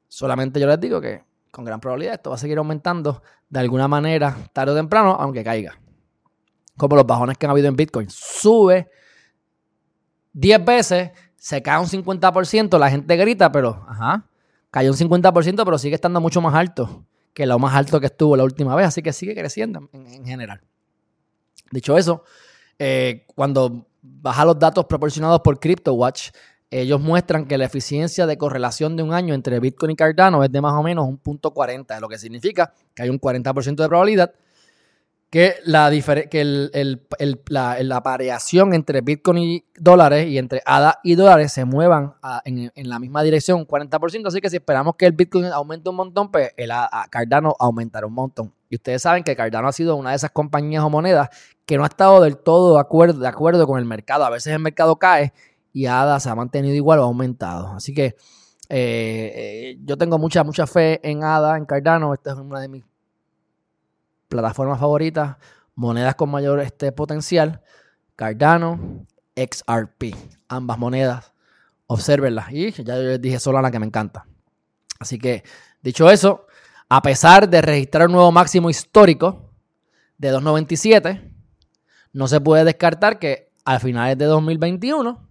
Solamente 0.08 0.60
yo 0.60 0.66
les 0.66 0.78
digo 0.78 1.00
que 1.00 1.24
con 1.50 1.64
gran 1.64 1.80
probabilidad 1.80 2.14
esto 2.14 2.30
va 2.30 2.36
a 2.36 2.38
seguir 2.38 2.58
aumentando 2.58 3.22
de 3.48 3.60
alguna 3.60 3.88
manera, 3.88 4.36
tarde 4.52 4.72
o 4.72 4.76
temprano, 4.76 5.16
aunque 5.18 5.42
caiga. 5.42 5.80
Como 6.76 6.96
los 6.96 7.06
bajones 7.06 7.38
que 7.38 7.46
han 7.46 7.50
habido 7.50 7.68
en 7.68 7.76
Bitcoin. 7.76 8.10
Sube 8.10 8.90
10 10.34 10.64
veces, 10.64 11.10
se 11.44 11.60
cae 11.60 11.78
un 11.78 11.86
50%, 11.86 12.78
la 12.78 12.88
gente 12.88 13.16
grita, 13.16 13.52
pero, 13.52 13.84
ajá, 13.86 14.24
cayó 14.70 14.90
un 14.90 14.96
50%, 14.96 15.62
pero 15.62 15.76
sigue 15.76 15.94
estando 15.94 16.18
mucho 16.18 16.40
más 16.40 16.54
alto 16.54 17.04
que 17.34 17.44
lo 17.44 17.58
más 17.58 17.74
alto 17.74 18.00
que 18.00 18.06
estuvo 18.06 18.34
la 18.34 18.44
última 18.44 18.74
vez, 18.74 18.86
así 18.86 19.02
que 19.02 19.12
sigue 19.12 19.34
creciendo 19.34 19.90
en, 19.92 20.24
general. 20.24 20.62
Dicho 21.70 21.98
eso, 21.98 22.24
eh, 22.78 23.26
cuando 23.34 23.86
baja 24.00 24.46
los 24.46 24.58
datos 24.58 24.86
proporcionados 24.86 25.40
por 25.40 25.60
CryptoWatch, 25.60 26.30
ellos 26.70 26.98
muestran 26.98 27.44
que 27.44 27.58
la 27.58 27.66
eficiencia 27.66 28.26
de 28.26 28.38
correlación 28.38 28.96
de 28.96 29.02
un 29.02 29.12
año 29.12 29.34
entre 29.34 29.60
Bitcoin 29.60 29.90
y 29.90 29.96
Cardano 29.96 30.42
es 30.44 30.50
de 30.50 30.62
más 30.62 30.72
o 30.72 30.82
menos 30.82 31.06
un 31.06 31.18
punto 31.18 31.52
40, 31.52 32.00
lo 32.00 32.08
que 32.08 32.16
significa 32.16 32.72
que 32.94 33.02
hay 33.02 33.10
un 33.10 33.20
40% 33.20 33.74
de 33.74 33.88
probabilidad 33.88 34.32
que, 35.34 35.56
la, 35.64 35.90
que 36.30 36.44
la, 37.48 38.00
variación 38.00 38.72
entre 38.72 39.00
Bitcoin 39.00 39.38
y 39.38 39.64
dólares 39.76 40.28
y 40.28 40.38
entre 40.38 40.62
ADA 40.64 41.00
y 41.02 41.16
dólares 41.16 41.50
se 41.50 41.64
muevan 41.64 42.14
en, 42.44 42.70
la 42.88 43.00
misma 43.00 43.24
dirección, 43.24 43.58
un 43.58 43.66
40%. 43.66 44.28
Así 44.28 44.40
que 44.40 44.48
si 44.48 44.58
esperamos 44.58 44.94
que 44.94 45.06
el 45.06 45.12
Bitcoin 45.12 45.46
aumente 45.46 45.90
un 45.90 45.96
montón, 45.96 46.30
pues 46.30 46.52
el 46.56 46.70
Cardano 47.10 47.56
aumentará 47.58 48.06
un 48.06 48.14
montón. 48.14 48.54
Y 48.70 48.76
ustedes 48.76 49.02
saben 49.02 49.24
que 49.24 49.34
Cardano 49.34 49.66
ha 49.66 49.72
sido 49.72 49.96
una 49.96 50.10
de 50.10 50.16
esas 50.16 50.30
compañías 50.30 50.84
o 50.84 50.88
monedas 50.90 51.30
que 51.66 51.76
no 51.76 51.82
ha 51.82 51.88
estado 51.88 52.20
del 52.20 52.36
todo 52.36 52.74
de 52.74 52.80
acuerdo, 52.80 53.18
de 53.18 53.26
acuerdo 53.26 53.66
con 53.66 53.80
el 53.80 53.86
mercado. 53.86 54.24
A 54.24 54.30
veces 54.30 54.52
el 54.52 54.60
mercado 54.60 55.00
cae 55.00 55.32
y 55.72 55.86
ADA 55.86 56.20
se 56.20 56.30
ha 56.30 56.36
mantenido 56.36 56.76
igual 56.76 57.00
o 57.00 57.02
ha 57.02 57.06
aumentado. 57.06 57.74
Así 57.74 57.92
que 57.92 58.04
eh, 58.04 58.14
eh, 58.68 59.78
yo 59.84 59.98
tengo 59.98 60.16
mucha, 60.16 60.44
mucha 60.44 60.68
fe 60.68 61.00
en 61.02 61.24
ADA, 61.24 61.56
en 61.56 61.64
Cardano. 61.64 62.14
Esta 62.14 62.34
es 62.34 62.38
una 62.38 62.60
de 62.60 62.68
mis 62.68 62.84
plataformas 64.28 64.80
favoritas, 64.80 65.36
monedas 65.74 66.14
con 66.14 66.30
mayor 66.30 66.60
este, 66.60 66.92
potencial. 66.92 67.60
Cardano, 68.16 69.06
XRP, 69.36 70.14
ambas 70.48 70.78
monedas. 70.78 71.32
Observenlas. 71.86 72.50
Y 72.52 72.70
ya 72.70 72.96
les 72.96 73.20
dije 73.20 73.38
Solana 73.38 73.70
que 73.70 73.78
me 73.78 73.86
encanta. 73.86 74.26
Así 74.98 75.18
que, 75.18 75.44
dicho 75.82 76.10
eso, 76.10 76.46
a 76.88 77.02
pesar 77.02 77.48
de 77.48 77.60
registrar 77.60 78.06
un 78.06 78.12
nuevo 78.12 78.32
máximo 78.32 78.70
histórico 78.70 79.50
de 80.18 80.32
2.97, 80.32 81.32
no 82.12 82.28
se 82.28 82.40
puede 82.40 82.64
descartar 82.64 83.18
que 83.18 83.52
a 83.64 83.78
finales 83.80 84.16
de 84.16 84.26
2021 84.26 85.28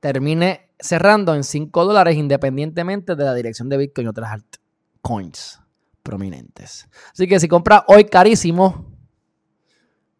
termine 0.00 0.70
cerrando 0.78 1.34
en 1.34 1.44
5 1.44 1.84
dólares 1.84 2.16
independientemente 2.16 3.14
de 3.14 3.24
la 3.24 3.34
dirección 3.34 3.68
de 3.68 3.76
Bitcoin 3.76 4.06
y 4.06 4.10
otras 4.10 4.32
altcoins 4.32 5.61
prominentes. 6.02 6.88
Así 7.12 7.26
que 7.26 7.40
si 7.40 7.48
compras 7.48 7.82
hoy 7.88 8.04
carísimo, 8.04 8.86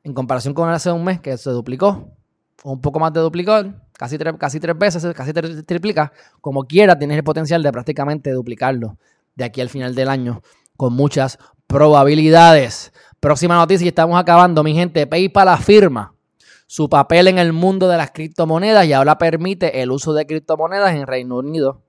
en 0.05 0.15
comparación 0.15 0.55
con 0.55 0.69
hace 0.69 0.91
un 0.91 1.05
mes 1.05 1.21
que 1.21 1.37
se 1.37 1.51
duplicó, 1.51 2.13
o 2.65 2.73
un 2.73 2.81
poco 2.81 2.99
más 2.99 3.13
de 3.13 3.21
duplicó, 3.21 3.63
casi 3.93 4.19
tres, 4.19 4.35
casi 4.39 4.61
tres 4.61 4.77
veces, 4.79 5.05
casi 5.15 5.33
triplica, 5.33 6.13
como 6.41 6.65
quiera 6.65 6.99
tienes 6.99 7.17
el 7.17 7.25
potencial 7.25 7.63
de 7.63 7.73
prácticamente 7.73 8.31
duplicarlo 8.31 8.99
de 9.35 9.45
aquí 9.45 9.61
al 9.61 9.69
final 9.69 9.95
del 9.95 10.09
año 10.09 10.43
con 10.77 10.93
muchas 10.93 11.39
probabilidades. 11.67 12.93
Próxima 13.21 13.57
noticia 13.57 13.85
y 13.85 13.89
estamos 13.89 14.19
acabando, 14.19 14.63
mi 14.63 14.75
gente. 14.75 15.07
PayPal 15.07 15.49
afirma 15.49 16.15
su 16.67 16.89
papel 16.89 17.29
en 17.29 17.39
el 17.39 17.53
mundo 17.53 17.89
de 17.89 17.97
las 17.97 18.11
criptomonedas 18.11 18.87
y 18.87 18.93
ahora 18.93 19.19
permite 19.19 19.83
el 19.83 19.91
uso 19.91 20.13
de 20.15 20.27
criptomonedas 20.27 20.95
en 20.95 21.07
Reino 21.07 21.37
Unido 21.37 21.83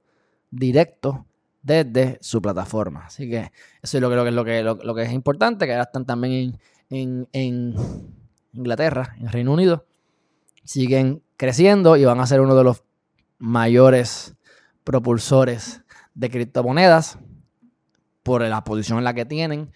directo 0.52 1.26
desde 1.64 2.20
su 2.22 2.42
plataforma. 2.42 3.06
Así 3.08 3.30
que 3.30 3.52
eso 3.82 3.98
es 3.98 4.02
lo 4.02 4.10
que, 4.10 4.32
lo 4.32 4.76
lo, 4.76 4.96
que 4.96 5.02
es 5.02 5.12
importante, 5.12 5.66
que 5.66 5.72
ahora 5.72 5.84
están 5.84 6.06
también 6.06 6.60
en, 6.90 7.28
en, 7.32 7.76
Inglaterra, 8.54 9.16
en 9.20 9.30
Reino 9.30 9.54
Unido. 9.54 9.86
Siguen 10.64 11.24
creciendo 11.38 11.98
y 11.98 12.06
van 12.06 12.20
a 12.20 12.28
ser 12.28 12.42
uno 12.42 12.56
de 12.56 12.64
los 12.64 12.84
mayores 13.40 14.36
propulsores 14.84 15.82
de 16.14 16.30
criptomonedas 16.30 17.18
por 18.22 18.42
la 18.42 18.64
posición 18.64 19.00
en 19.00 19.04
la 19.06 19.14
que 19.14 19.26
tienen, 19.26 19.72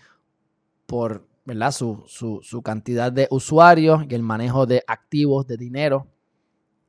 por 0.86 1.26
¿verdad? 1.48 1.72
Su, 1.72 2.04
su, 2.08 2.62
cantidad 2.62 3.10
de 3.10 3.30
usuarios 3.32 4.04
y 4.10 4.14
el 4.14 4.22
manejo 4.22 4.66
de 4.66 4.84
activos, 4.86 5.48
de 5.48 5.56
dinero. 5.56 6.06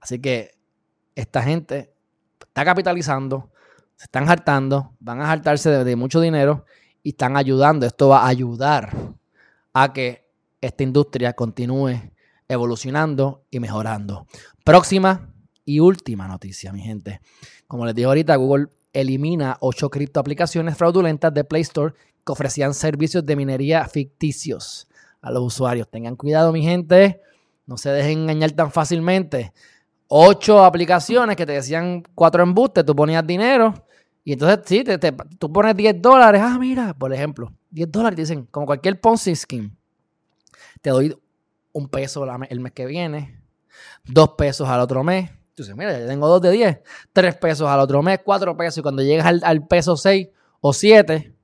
Así 0.01 0.19
que 0.19 0.59
esta 1.15 1.45
gente 1.45 1.95
está 2.41 2.65
capitalizando, 2.65 3.53
se 3.99 4.05
están 4.05 4.29
hartando, 4.29 4.95
van 5.01 5.21
a 5.21 5.29
hartarse 5.29 5.71
de, 5.71 5.97
mucho 5.97 6.21
dinero 6.21 6.65
y 7.03 7.11
están 7.11 7.37
ayudando. 7.37 7.85
Esto 7.85 8.09
va 8.09 8.21
a 8.21 8.29
ayudar 8.29 8.97
a 9.73 9.93
que 9.93 10.25
esta 10.61 10.85
industria 10.85 11.33
continúe 11.33 12.01
evolucionando 12.47 13.45
y 13.51 13.59
mejorando. 13.59 14.29
Próxima 14.63 15.35
y 15.65 15.81
última 15.81 16.29
noticia, 16.29 16.73
mi 16.73 16.81
gente. 16.81 17.21
Como 17.67 17.85
les 17.87 17.95
dije 17.97 18.07
ahorita, 18.07 18.37
Google 18.37 18.69
elimina 18.93 19.57
ocho 19.61 19.91
criptoaplicaciones 19.91 20.77
fraudulentas 20.77 21.35
de 21.35 21.43
Play 21.43 21.63
Store 21.63 21.93
que 22.25 22.33
ofrecían 22.33 22.75
servicios 22.75 23.27
de 23.27 23.35
minería 23.35 23.85
ficticios 23.89 24.87
a 25.21 25.33
los 25.33 25.43
usuarios. 25.43 25.91
Tengan 25.91 26.15
cuidado, 26.15 26.53
mi 26.53 26.63
gente. 26.63 27.21
No 27.67 27.77
se 27.77 27.91
dejen 27.91 28.21
engañar 28.21 28.53
tan 28.53 28.71
fácilmente. 28.71 29.53
Ocho 30.07 30.65
aplicaciones 30.65 31.35
que 31.35 31.45
te 31.45 31.53
decían 31.53 32.05
cuatro 32.15 32.45
embustes, 32.45 32.85
tú 32.85 32.95
ponías 32.95 33.27
dinero 33.27 33.88
y 34.29 34.33
entonces 34.35 34.61
sí, 34.67 34.85
te, 34.85 34.99
tú 35.39 35.51
pones 35.51 35.75
10 35.75 36.03
dólares. 36.03 36.43
Ah, 36.45 36.59
mira, 36.59 36.93
por 36.93 37.15
ejemplo, 37.15 37.51
10 37.71 37.91
dólares 37.91 38.19
dicen, 38.19 38.45
como 38.51 38.67
cualquier 38.67 39.01
Ponzi 39.01 39.35
scheme, 39.35 39.71
te 40.83 40.91
doy 40.91 41.19
un 41.73 41.89
peso 41.89 42.27
el 42.51 42.61
mes 42.61 42.73
que 42.73 42.85
viene, 42.85 43.41
dos 44.05 44.33
pesos 44.37 44.69
al 44.69 44.81
otro 44.81 45.03
mes. 45.03 45.31
Tú 45.55 45.63
dices, 45.63 45.75
mira, 45.75 45.99
ya 45.99 46.07
tengo 46.07 46.29
dos 46.29 46.43
de 46.43 46.51
10, 46.51 46.79
tres 47.15 47.37
pesos 47.37 47.67
al 47.71 47.81
otro 47.81 48.03
mes, 48.03 48.21
cuatro 48.23 48.55
pesos 48.55 48.77
y 48.77 48.83
cuando 48.83 49.01
llegas 49.01 49.25
al, 49.25 49.41
al 49.45 49.67
peso 49.67 49.97
6 49.97 50.29
o 50.61 50.75
7, 50.75 51.35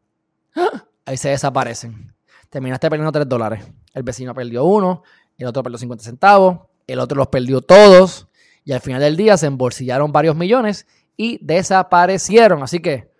ahí 1.06 1.16
se 1.16 1.30
desaparecen. 1.30 2.14
Terminaste 2.50 2.90
perdiendo 2.90 3.12
3 3.12 3.26
dólares. 3.26 3.64
El 3.94 4.02
vecino 4.02 4.34
perdió 4.34 4.66
uno, 4.66 5.04
el 5.38 5.46
otro 5.46 5.62
perdió 5.62 5.78
50 5.78 6.04
centavos, 6.04 6.58
el 6.86 6.98
otro 6.98 7.16
los 7.16 7.28
perdió 7.28 7.62
todos 7.62 8.28
y 8.62 8.72
al 8.72 8.80
final 8.82 9.00
del 9.00 9.16
día 9.16 9.38
se 9.38 9.46
embolsillaron 9.46 10.12
varios 10.12 10.36
millones 10.36 10.86
y 11.16 11.38
desaparecieron. 11.44 12.62
Así 12.62 12.80
que 12.80 13.10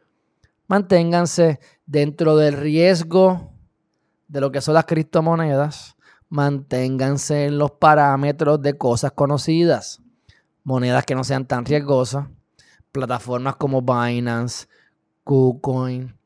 manténganse 0.67 1.61
dentro 1.87 2.37
del 2.37 2.55
riesgo 2.55 3.53
de 4.29 4.41
lo 4.41 4.51
que 4.53 4.61
son 4.61 4.75
las 4.75 4.87
criptomonedas. 4.87 5.97
Manténganse 6.29 7.47
en 7.47 7.59
los 7.59 7.73
parámetros 7.73 8.61
de 8.61 8.77
cosas 8.77 9.13
conocidas. 9.13 10.01
Monedas 10.65 11.05
que 11.05 11.15
no 11.15 11.25
sean 11.25 11.47
tan 11.47 11.65
riesgosas. 11.65 12.27
Plataformas 12.91 13.57
como 13.57 13.83
Binance, 13.83 14.67
KuCoin, 15.25 16.17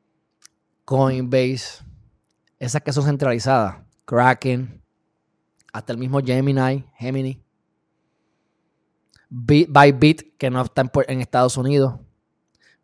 Coinbase. 0.85 1.83
Esas 2.57 2.81
que 2.81 2.93
son 2.93 3.05
centralizadas. 3.05 3.77
Kraken, 4.05 4.81
hasta 5.71 5.93
el 5.93 5.99
mismo 5.99 6.19
Gemini, 6.19 6.85
Gemini, 6.97 7.43
Bybit, 9.29 10.37
que 10.37 10.49
no 10.49 10.61
está 10.61 10.89
en, 11.07 11.21
Estados 11.21 11.57
Unidos, 11.57 11.99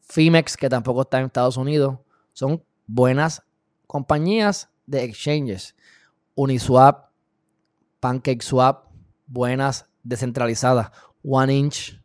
Fimex, 0.02 0.56
que 0.56 0.70
tampoco 0.70 1.02
está 1.02 1.20
en 1.20 1.26
Estados 1.26 1.58
Unidos, 1.58 1.98
son 2.34 2.64
buenas 2.86 3.44
compañías 3.88 4.70
de 4.86 5.04
exchanges. 5.04 5.76
Uniswap, 6.36 7.10
PancakeSwap, 8.00 8.86
buenas 9.26 9.90
descentralizadas. 10.04 10.92
One 11.24 11.56
Inch. 11.56 12.00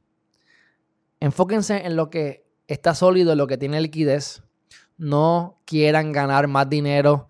Enfóquense 1.19 1.85
en 1.85 1.97
lo 1.97 2.09
que 2.09 2.47
está 2.67 2.95
sólido, 2.95 3.33
en 3.33 3.39
lo 3.39 3.47
que 3.47 3.59
tiene 3.59 3.81
liquidez. 3.81 4.43
No 4.97 5.61
quieran 5.67 6.13
ganar 6.13 6.49
más 6.49 6.69
dinero. 6.69 7.29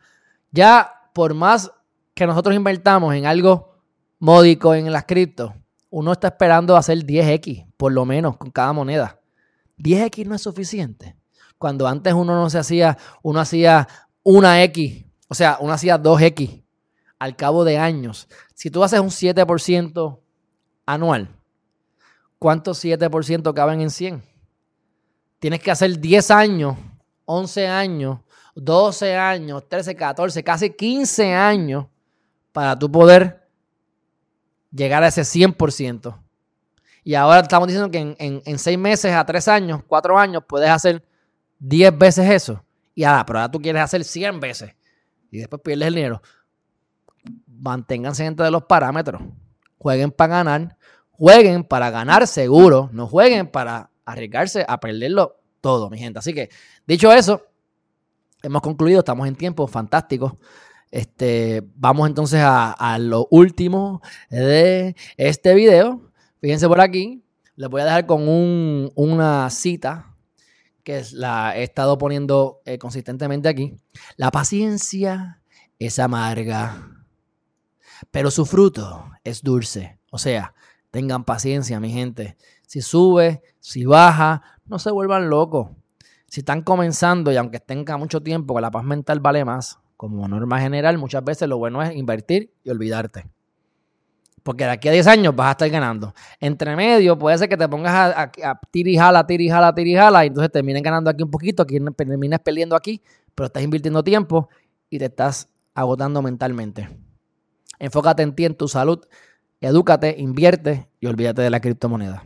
Ya 0.52 1.10
por 1.12 1.34
más 1.34 1.72
que 2.14 2.26
nosotros 2.26 2.54
invertamos 2.54 3.14
en 3.14 3.26
algo 3.26 3.74
módico 4.18 4.74
en 4.74 4.92
las 4.92 5.04
criptos, 5.04 5.52
uno 5.90 6.12
está 6.12 6.28
esperando 6.28 6.76
hacer 6.76 7.04
10x, 7.04 7.66
por 7.76 7.92
lo 7.92 8.04
menos, 8.04 8.36
con 8.36 8.50
cada 8.50 8.72
moneda. 8.72 9.20
10x 9.78 10.26
no 10.26 10.34
es 10.34 10.42
suficiente. 10.42 11.16
Cuando 11.58 11.86
antes 11.86 12.14
uno 12.14 12.34
no 12.34 12.48
se 12.48 12.58
hacía, 12.58 12.96
uno 13.22 13.40
hacía 13.40 13.86
una 14.22 14.62
X, 14.64 15.04
o 15.28 15.34
sea, 15.34 15.58
uno 15.60 15.72
hacía 15.72 16.00
2X 16.00 16.64
al 17.18 17.36
cabo 17.36 17.64
de 17.64 17.76
años. 17.76 18.28
Si 18.54 18.70
tú 18.70 18.82
haces 18.82 19.00
un 19.00 19.10
7% 19.10 20.20
anual, 20.86 21.28
¿cuántos 22.38 22.82
7% 22.82 23.52
caben 23.52 23.80
en 23.80 23.90
100? 23.90 24.22
Tienes 25.38 25.60
que 25.60 25.70
hacer 25.70 25.98
10 25.98 26.30
años, 26.30 26.76
11 27.26 27.68
años, 27.68 28.20
12 28.54 29.16
años, 29.16 29.68
13, 29.68 29.94
14, 29.96 30.44
casi 30.44 30.70
15 30.70 31.34
años 31.34 31.86
para 32.52 32.78
tú 32.78 32.90
poder 32.90 33.39
llegar 34.70 35.02
a 35.02 35.08
ese 35.08 35.22
100%. 35.22 36.16
Y 37.02 37.14
ahora 37.14 37.40
estamos 37.40 37.66
diciendo 37.66 37.90
que 37.90 38.16
en, 38.18 38.58
seis 38.58 38.78
meses 38.78 39.14
a 39.14 39.24
tres 39.24 39.48
años, 39.48 39.82
cuatro 39.86 40.18
años, 40.18 40.44
puedes 40.46 40.68
hacer 40.68 41.04
10 41.58 41.96
veces 41.96 42.30
eso. 42.30 42.62
Y 42.94 43.04
ahora, 43.04 43.24
pero 43.24 43.38
ahora 43.38 43.50
tú 43.50 43.60
quieres 43.60 43.82
hacer 43.82 44.04
100 44.04 44.40
veces. 44.40 44.74
Y 45.30 45.38
después 45.38 45.62
pierdes 45.62 45.88
el 45.88 45.94
dinero. 45.94 46.22
Manténganse 47.46 48.24
dentro 48.24 48.44
de 48.44 48.50
los 48.50 48.64
parámetros. 48.64 49.22
Jueguen 49.78 50.10
para 50.10 50.36
ganar. 50.36 50.76
Jueguen 51.12 51.64
para 51.64 51.90
ganar 51.90 52.26
seguro. 52.26 52.90
No 52.92 53.06
jueguen 53.06 53.46
para 53.46 53.90
arriesgarse 54.04 54.64
a 54.68 54.78
perderlo 54.78 55.40
todo, 55.60 55.88
mi 55.88 55.98
gente. 55.98 56.18
Así 56.18 56.34
que, 56.34 56.50
dicho 56.86 57.12
eso, 57.12 57.46
hemos 58.42 58.60
concluido. 58.60 58.98
Estamos 59.00 59.26
en 59.26 59.36
tiempo 59.36 59.66
fantástico. 59.66 60.38
Este, 60.90 61.62
vamos 61.76 62.08
entonces 62.08 62.40
a, 62.42 62.98
lo 62.98 63.28
último 63.30 64.02
de 64.28 64.96
este 65.16 65.54
video. 65.54 66.10
Fíjense 66.40 66.66
por 66.68 66.80
aquí. 66.80 67.22
Les 67.56 67.68
voy 67.68 67.82
a 67.82 67.84
dejar 67.84 68.06
con 68.06 68.22
una 68.94 69.50
cita 69.50 70.16
que 70.82 71.02
la 71.12 71.56
he 71.56 71.62
estado 71.62 71.98
poniendo 71.98 72.62
eh, 72.64 72.78
consistentemente 72.78 73.48
aquí. 73.48 73.76
La 74.16 74.30
paciencia 74.30 75.42
es 75.78 75.98
amarga, 75.98 77.04
pero 78.10 78.30
su 78.30 78.46
fruto 78.46 79.10
es 79.22 79.42
dulce. 79.42 79.98
O 80.10 80.18
sea, 80.18 80.54
tengan 80.90 81.24
paciencia, 81.24 81.80
mi 81.80 81.90
gente. 81.90 82.36
Si 82.66 82.80
sube, 82.80 83.42
si 83.60 83.84
baja, 83.84 84.42
no 84.64 84.78
se 84.78 84.90
vuelvan 84.90 85.28
locos. 85.28 85.70
Si 86.26 86.40
están 86.40 86.62
comenzando 86.62 87.32
y 87.32 87.36
aunque 87.36 87.60
tengan 87.60 87.98
mucho 87.98 88.22
tiempo, 88.22 88.54
que 88.54 88.60
la 88.60 88.70
paz 88.70 88.84
mental 88.84 89.20
vale 89.20 89.44
más, 89.44 89.78
como 90.00 90.26
norma 90.26 90.58
general, 90.58 90.96
muchas 90.96 91.22
veces 91.22 91.46
lo 91.46 91.58
bueno 91.58 91.82
es 91.82 91.94
invertir 91.94 92.54
y 92.64 92.70
olvidarte. 92.70 93.26
Porque 94.42 94.64
de 94.64 94.70
aquí 94.70 94.88
a 94.88 94.92
10 94.92 95.06
años 95.06 95.36
vas 95.36 95.48
a 95.48 95.50
estar 95.50 95.68
ganando. 95.68 96.14
Entre 96.40 96.74
medio 96.74 97.18
puede 97.18 97.36
ser 97.36 97.50
que 97.50 97.56
te 97.58 97.68
pongas 97.68 98.16
a, 98.16 98.22
a, 98.22 98.60
tirijala, 98.70 99.26
tirijala, 99.26 99.74
tirijala, 99.74 100.24
y 100.24 100.28
entonces 100.28 100.50
termines 100.50 100.82
ganando 100.82 101.10
aquí 101.10 101.22
un 101.22 101.30
poquito, 101.30 101.64
aquí 101.64 101.78
termines 101.94 102.38
perdiendo 102.40 102.76
aquí, 102.76 103.02
pero 103.34 103.48
estás 103.48 103.62
invirtiendo 103.62 104.02
tiempo 104.02 104.48
y 104.88 104.98
te 104.98 105.04
estás 105.04 105.50
agotando 105.74 106.22
mentalmente. 106.22 106.88
Enfócate 107.78 108.22
en 108.22 108.34
ti, 108.34 108.46
en 108.46 108.54
tu 108.54 108.68
salud, 108.68 109.00
edúcate, 109.60 110.14
invierte 110.16 110.88
y 110.98 111.08
olvídate 111.08 111.42
de 111.42 111.50
la 111.50 111.60
criptomoneda. 111.60 112.24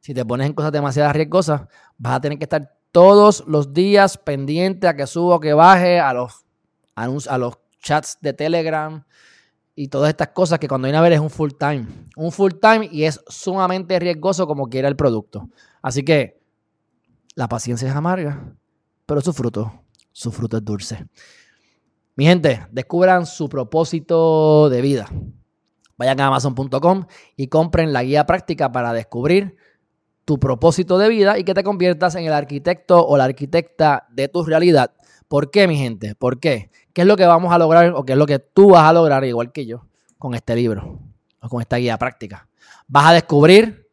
Si 0.00 0.12
te 0.12 0.24
pones 0.24 0.48
en 0.48 0.54
cosas 0.54 0.72
demasiado 0.72 1.12
riesgosas, 1.12 1.68
vas 1.98 2.14
a 2.14 2.20
tener 2.20 2.38
que 2.38 2.46
estar 2.46 2.76
todos 2.90 3.44
los 3.46 3.72
días 3.72 4.18
pendiente 4.18 4.88
a 4.88 4.96
que 4.96 5.06
suba 5.06 5.36
o 5.36 5.40
que 5.40 5.52
baje, 5.54 6.00
a 6.00 6.12
los 6.12 6.45
a 6.96 7.38
los 7.38 7.58
chats 7.80 8.18
de 8.20 8.32
Telegram 8.32 9.04
y 9.74 9.88
todas 9.88 10.08
estas 10.08 10.28
cosas 10.28 10.58
que 10.58 10.66
cuando 10.66 10.86
viene 10.86 10.98
a 10.98 11.02
ver 11.02 11.12
es 11.12 11.20
un 11.20 11.30
full 11.30 11.52
time. 11.58 11.86
Un 12.16 12.32
full 12.32 12.52
time 12.60 12.88
y 12.90 13.04
es 13.04 13.20
sumamente 13.28 13.98
riesgoso 13.98 14.46
como 14.46 14.68
quiera 14.68 14.88
el 14.88 14.96
producto. 14.96 15.50
Así 15.82 16.02
que 16.02 16.40
la 17.34 17.46
paciencia 17.48 17.88
es 17.88 17.94
amarga, 17.94 18.54
pero 19.04 19.20
su 19.20 19.32
fruto, 19.34 19.84
su 20.12 20.32
fruto 20.32 20.56
es 20.56 20.64
dulce. 20.64 21.06
Mi 22.16 22.24
gente, 22.24 22.66
descubran 22.72 23.26
su 23.26 23.50
propósito 23.50 24.70
de 24.70 24.80
vida. 24.80 25.06
Vayan 25.98 26.20
a 26.20 26.26
amazon.com 26.28 27.06
y 27.36 27.48
compren 27.48 27.92
la 27.92 28.02
guía 28.02 28.24
práctica 28.24 28.72
para 28.72 28.94
descubrir 28.94 29.56
tu 30.24 30.38
propósito 30.38 30.96
de 30.96 31.10
vida 31.10 31.38
y 31.38 31.44
que 31.44 31.54
te 31.54 31.62
conviertas 31.62 32.14
en 32.14 32.24
el 32.24 32.32
arquitecto 32.32 33.06
o 33.06 33.16
la 33.18 33.24
arquitecta 33.24 34.06
de 34.10 34.28
tu 34.28 34.42
realidad. 34.44 34.94
¿Por 35.28 35.50
qué, 35.50 35.68
mi 35.68 35.76
gente? 35.76 36.14
¿Por 36.14 36.40
qué? 36.40 36.70
¿Qué 36.96 37.02
es 37.02 37.06
lo 37.06 37.18
que 37.18 37.26
vamos 37.26 37.52
a 37.52 37.58
lograr 37.58 37.92
o 37.94 38.06
qué 38.06 38.12
es 38.14 38.18
lo 38.18 38.24
que 38.24 38.38
tú 38.38 38.70
vas 38.70 38.84
a 38.84 38.92
lograr, 38.94 39.22
igual 39.22 39.52
que 39.52 39.66
yo, 39.66 39.84
con 40.18 40.34
este 40.34 40.56
libro 40.56 40.98
o 41.42 41.48
con 41.50 41.60
esta 41.60 41.76
guía 41.76 41.98
práctica? 41.98 42.48
Vas 42.88 43.08
a 43.08 43.12
descubrir 43.12 43.86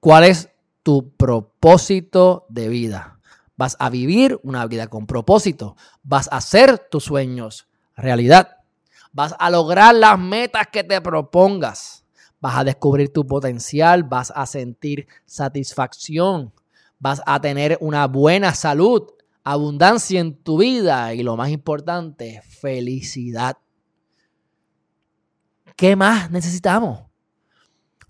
cuál 0.00 0.24
es 0.24 0.48
tu 0.82 1.10
propósito 1.10 2.46
de 2.48 2.70
vida. 2.70 3.18
Vas 3.58 3.76
a 3.78 3.90
vivir 3.90 4.40
una 4.42 4.64
vida 4.64 4.86
con 4.86 5.06
propósito. 5.06 5.76
Vas 6.02 6.32
a 6.32 6.38
hacer 6.38 6.78
tus 6.78 7.04
sueños 7.04 7.66
realidad. 7.94 8.56
Vas 9.12 9.34
a 9.38 9.50
lograr 9.50 9.94
las 9.94 10.18
metas 10.18 10.68
que 10.72 10.82
te 10.82 10.98
propongas. 11.02 12.06
Vas 12.40 12.56
a 12.56 12.64
descubrir 12.64 13.12
tu 13.12 13.26
potencial. 13.26 14.02
Vas 14.02 14.32
a 14.34 14.46
sentir 14.46 15.08
satisfacción. 15.26 16.54
Vas 16.98 17.20
a 17.26 17.38
tener 17.38 17.76
una 17.82 18.06
buena 18.06 18.54
salud 18.54 19.10
abundancia 19.46 20.18
en 20.18 20.34
tu 20.34 20.58
vida 20.58 21.14
y 21.14 21.22
lo 21.22 21.36
más 21.36 21.50
importante, 21.50 22.42
felicidad. 22.48 23.56
¿Qué 25.76 25.94
más 25.94 26.32
necesitamos? 26.32 27.04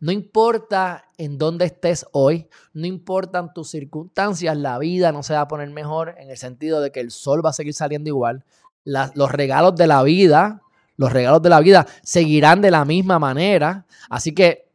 No 0.01 0.13
importa 0.13 1.05
en 1.19 1.37
dónde 1.37 1.67
estés 1.67 2.07
hoy, 2.13 2.49
no 2.73 2.87
importan 2.87 3.53
tus 3.53 3.69
circunstancias, 3.69 4.57
la 4.57 4.79
vida 4.79 5.13
no 5.13 5.23
se 5.23 5.35
va 5.35 5.43
a 5.43 5.49
poner 5.49 5.69
mejor 5.69 6.15
en 6.17 6.31
el 6.31 6.39
sentido 6.39 6.81
de 6.81 6.91
que 6.91 7.01
el 7.01 7.11
sol 7.11 7.45
va 7.45 7.51
a 7.51 7.53
seguir 7.53 7.75
saliendo 7.75 8.09
igual. 8.09 8.43
los 8.87 9.31
regalos 9.31 9.77
de 9.77 9.87
la 9.89 10.03
vida, 10.03 10.63
los 10.97 11.13
regalos 11.13 11.43
de 11.43 11.51
la 11.51 11.61
vida 11.61 11.87
seguirán 12.03 12.63
de 12.63 12.71
la 12.71 12.87
misma 12.87 13.19
manera. 13.19 13.85
Así 14.09 14.33
que 14.33 14.71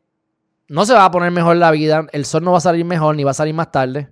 no 0.67 0.85
se 0.85 0.93
va 0.93 1.05
a 1.05 1.11
poner 1.11 1.31
mejor 1.31 1.55
la 1.55 1.71
vida, 1.71 2.05
el 2.11 2.25
sol 2.25 2.43
no 2.43 2.51
va 2.51 2.59
a 2.59 2.61
salir 2.61 2.85
mejor 2.85 3.15
ni 3.15 3.23
va 3.23 3.31
a 3.31 3.33
salir 3.33 3.55
más 3.55 3.71
tarde 3.71 4.11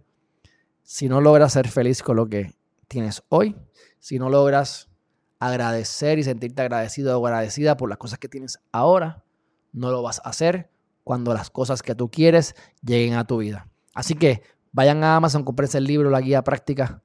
si 0.89 1.07
no 1.07 1.21
logras 1.21 1.53
ser 1.53 1.67
feliz 1.67 2.01
con 2.01 2.15
lo 2.15 2.27
que 2.27 2.55
tienes 2.87 3.21
hoy, 3.29 3.55
si 3.99 4.17
no 4.17 4.27
logras 4.27 4.89
agradecer 5.37 6.17
y 6.17 6.23
sentirte 6.23 6.63
agradecido 6.63 7.15
o 7.19 7.27
agradecida 7.27 7.77
por 7.77 7.89
las 7.89 7.99
cosas 7.99 8.17
que 8.17 8.27
tienes 8.27 8.57
ahora, 8.71 9.23
no 9.71 9.91
lo 9.91 10.01
vas 10.01 10.19
a 10.25 10.29
hacer 10.29 10.71
cuando 11.03 11.31
las 11.31 11.51
cosas 11.51 11.83
que 11.83 11.93
tú 11.93 12.09
quieres 12.09 12.55
lleguen 12.81 13.13
a 13.13 13.27
tu 13.27 13.37
vida. 13.37 13.67
Así 13.93 14.15
que 14.15 14.41
vayan 14.71 15.03
a 15.03 15.15
Amazon, 15.15 15.43
comprense 15.43 15.77
el 15.77 15.83
libro, 15.83 16.09
la 16.09 16.21
guía 16.21 16.43
práctica 16.43 17.03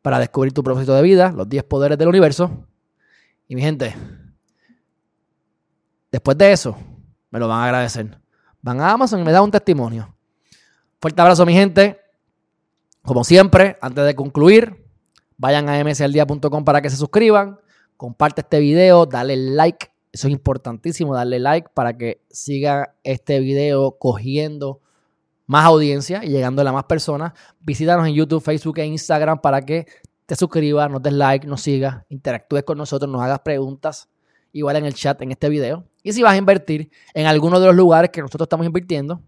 para 0.00 0.18
descubrir 0.18 0.54
tu 0.54 0.62
propósito 0.62 0.94
de 0.94 1.02
vida, 1.02 1.30
los 1.30 1.46
10 1.50 1.64
poderes 1.64 1.98
del 1.98 2.08
universo. 2.08 2.66
Y 3.46 3.56
mi 3.56 3.60
gente, 3.60 3.94
después 6.10 6.38
de 6.38 6.50
eso, 6.50 6.78
me 7.28 7.38
lo 7.38 7.46
van 7.46 7.60
a 7.60 7.64
agradecer. 7.66 8.18
Van 8.62 8.80
a 8.80 8.90
Amazon 8.90 9.20
y 9.20 9.24
me 9.24 9.32
dan 9.32 9.42
un 9.42 9.50
testimonio. 9.50 10.16
Fuerte 10.98 11.20
abrazo, 11.20 11.44
mi 11.44 11.52
gente. 11.52 12.07
Como 13.02 13.24
siempre, 13.24 13.78
antes 13.80 14.04
de 14.04 14.14
concluir, 14.14 14.84
vayan 15.36 15.68
a 15.68 15.82
msaldia.com 15.82 16.64
para 16.64 16.82
que 16.82 16.90
se 16.90 16.96
suscriban, 16.96 17.58
comparte 17.96 18.42
este 18.42 18.60
video, 18.60 19.06
dale 19.06 19.36
like, 19.36 19.88
eso 20.12 20.28
es 20.28 20.32
importantísimo, 20.32 21.14
darle 21.14 21.38
like 21.38 21.68
para 21.74 21.96
que 21.96 22.22
siga 22.30 22.94
este 23.04 23.40
video 23.40 23.96
cogiendo 23.98 24.80
más 25.46 25.64
audiencia 25.64 26.24
y 26.24 26.28
llegando 26.28 26.66
a 26.66 26.72
más 26.72 26.84
personas. 26.84 27.32
Visítanos 27.60 28.06
en 28.06 28.14
YouTube, 28.14 28.42
Facebook 28.42 28.78
e 28.78 28.86
Instagram 28.86 29.40
para 29.40 29.62
que 29.62 29.86
te 30.26 30.36
suscribas, 30.36 30.90
nos 30.90 31.02
des 31.02 31.14
like, 31.14 31.46
nos 31.46 31.62
sigas, 31.62 32.04
interactúes 32.10 32.62
con 32.64 32.76
nosotros, 32.76 33.10
nos 33.10 33.22
hagas 33.22 33.40
preguntas, 33.40 34.08
igual 34.52 34.76
en 34.76 34.84
el 34.84 34.94
chat 34.94 35.20
en 35.22 35.30
este 35.30 35.48
video. 35.48 35.86
Y 36.02 36.12
si 36.12 36.22
vas 36.22 36.34
a 36.34 36.36
invertir 36.36 36.90
en 37.14 37.26
alguno 37.26 37.58
de 37.60 37.66
los 37.66 37.74
lugares 37.74 38.10
que 38.10 38.20
nosotros 38.20 38.44
estamos 38.44 38.66
invirtiendo, 38.66 39.22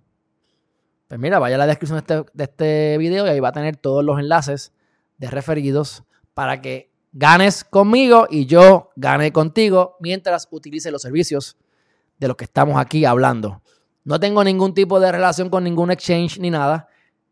pues 1.11 1.18
mira, 1.18 1.40
vaya 1.40 1.57
a 1.57 1.59
la 1.59 1.66
descripción 1.66 1.96
de 1.96 2.14
este, 2.14 2.31
de 2.33 2.44
este 2.44 2.96
video 2.96 3.27
y 3.27 3.31
ahí 3.31 3.40
va 3.40 3.49
a 3.49 3.53
tener 3.53 3.77
todos 3.77 4.05
los 4.05 4.20
enlaces 4.20 4.73
de 5.18 5.29
referidos 5.29 6.05
para 6.35 6.62
que 6.62 6.92
ganes 7.11 7.64
conmigo 7.64 8.29
y 8.31 8.46
yo 8.46 8.92
gane 8.94 9.33
contigo 9.33 9.96
mientras 9.99 10.46
utilice 10.53 10.92
los 10.92 11.03
servicios 11.03 11.57
de 12.20 12.29
los 12.29 12.37
que 12.37 12.44
estamos 12.44 12.81
aquí 12.81 13.05
hablando. 13.07 13.61
No 14.05 14.20
tengo 14.20 14.44
ningún 14.44 14.73
tipo 14.73 15.01
de 15.01 15.11
relación 15.11 15.51
con 15.51 15.64
ningún 15.64 15.90
exchange 15.90 16.38
ni 16.38 16.49
nada. 16.49 16.87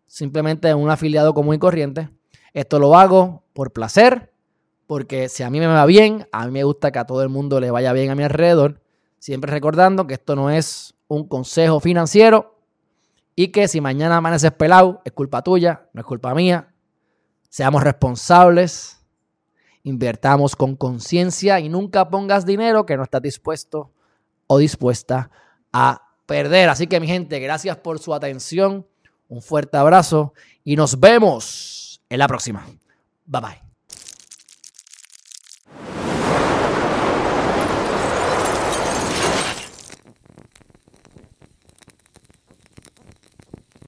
Simplemente 0.09 0.75
un 0.75 0.91
afiliado 0.91 1.33
común 1.33 1.55
y 1.55 1.59
corriente. 1.61 2.09
Esto 2.55 2.81
lo 2.81 2.99
hago 2.99 3.45
por 3.53 3.73
placer, 3.73 4.33
porque 4.89 5.29
si 5.29 5.45
a 5.45 5.51
mí 5.51 5.61
me 5.61 5.69
va 5.69 5.87
bien, 5.87 6.27
a 6.33 6.47
mí 6.47 6.51
me 6.51 6.65
gusta 6.65 6.91
que 6.91 6.99
a 6.99 7.07
todo 7.07 7.23
el 7.23 7.29
mundo 7.29 7.61
le 7.61 7.71
vaya 7.71 7.93
bien 7.93 8.11
a 8.11 8.17
mi 8.17 8.25
alrededor. 8.25 8.81
Siempre 9.21 9.53
recordando 9.53 10.09
que 10.09 10.15
esto 10.15 10.35
no 10.35 10.51
es 10.51 10.95
un 11.07 11.29
consejo 11.29 11.79
financiero, 11.79 12.58
y 13.39 13.53
que 13.53 13.69
si 13.69 13.81
mañana 13.81 14.17
amaneces 14.17 14.51
pelado, 14.51 15.01
es 15.05 15.13
culpa 15.13 15.43
tuya, 15.43 15.87
no 15.93 16.01
es 16.01 16.07
culpa 16.09 16.35
mía. 16.35 16.75
Seamos 17.49 17.85
responsables, 17.85 19.01
invertamos 19.85 20.57
con 20.57 20.75
conciencia 20.75 21.61
y 21.61 21.69
nunca 21.69 22.11
pongas 22.11 22.45
dinero 22.45 22.85
que 22.85 22.97
no 22.97 23.05
estás 23.05 23.23
dispuesto 23.23 23.93
o 24.49 24.59
dispuesta 24.59 25.31
a 25.73 26.17
perder. 26.27 26.69
Así 26.69 26.89
que 26.89 26.99
mi 26.99 27.07
gente, 27.07 27.39
gracias 27.39 27.77
por 27.77 28.01
su 28.01 28.13
atención, 28.13 28.89
un 29.29 29.41
fuerte 29.41 29.77
abrazo 29.77 30.35
y 30.65 30.75
nos 30.75 30.99
vemos 30.99 32.03
en 32.09 32.19
la 32.19 32.27
próxima. 32.27 32.67
Bye 33.25 33.41
bye. 33.41 33.68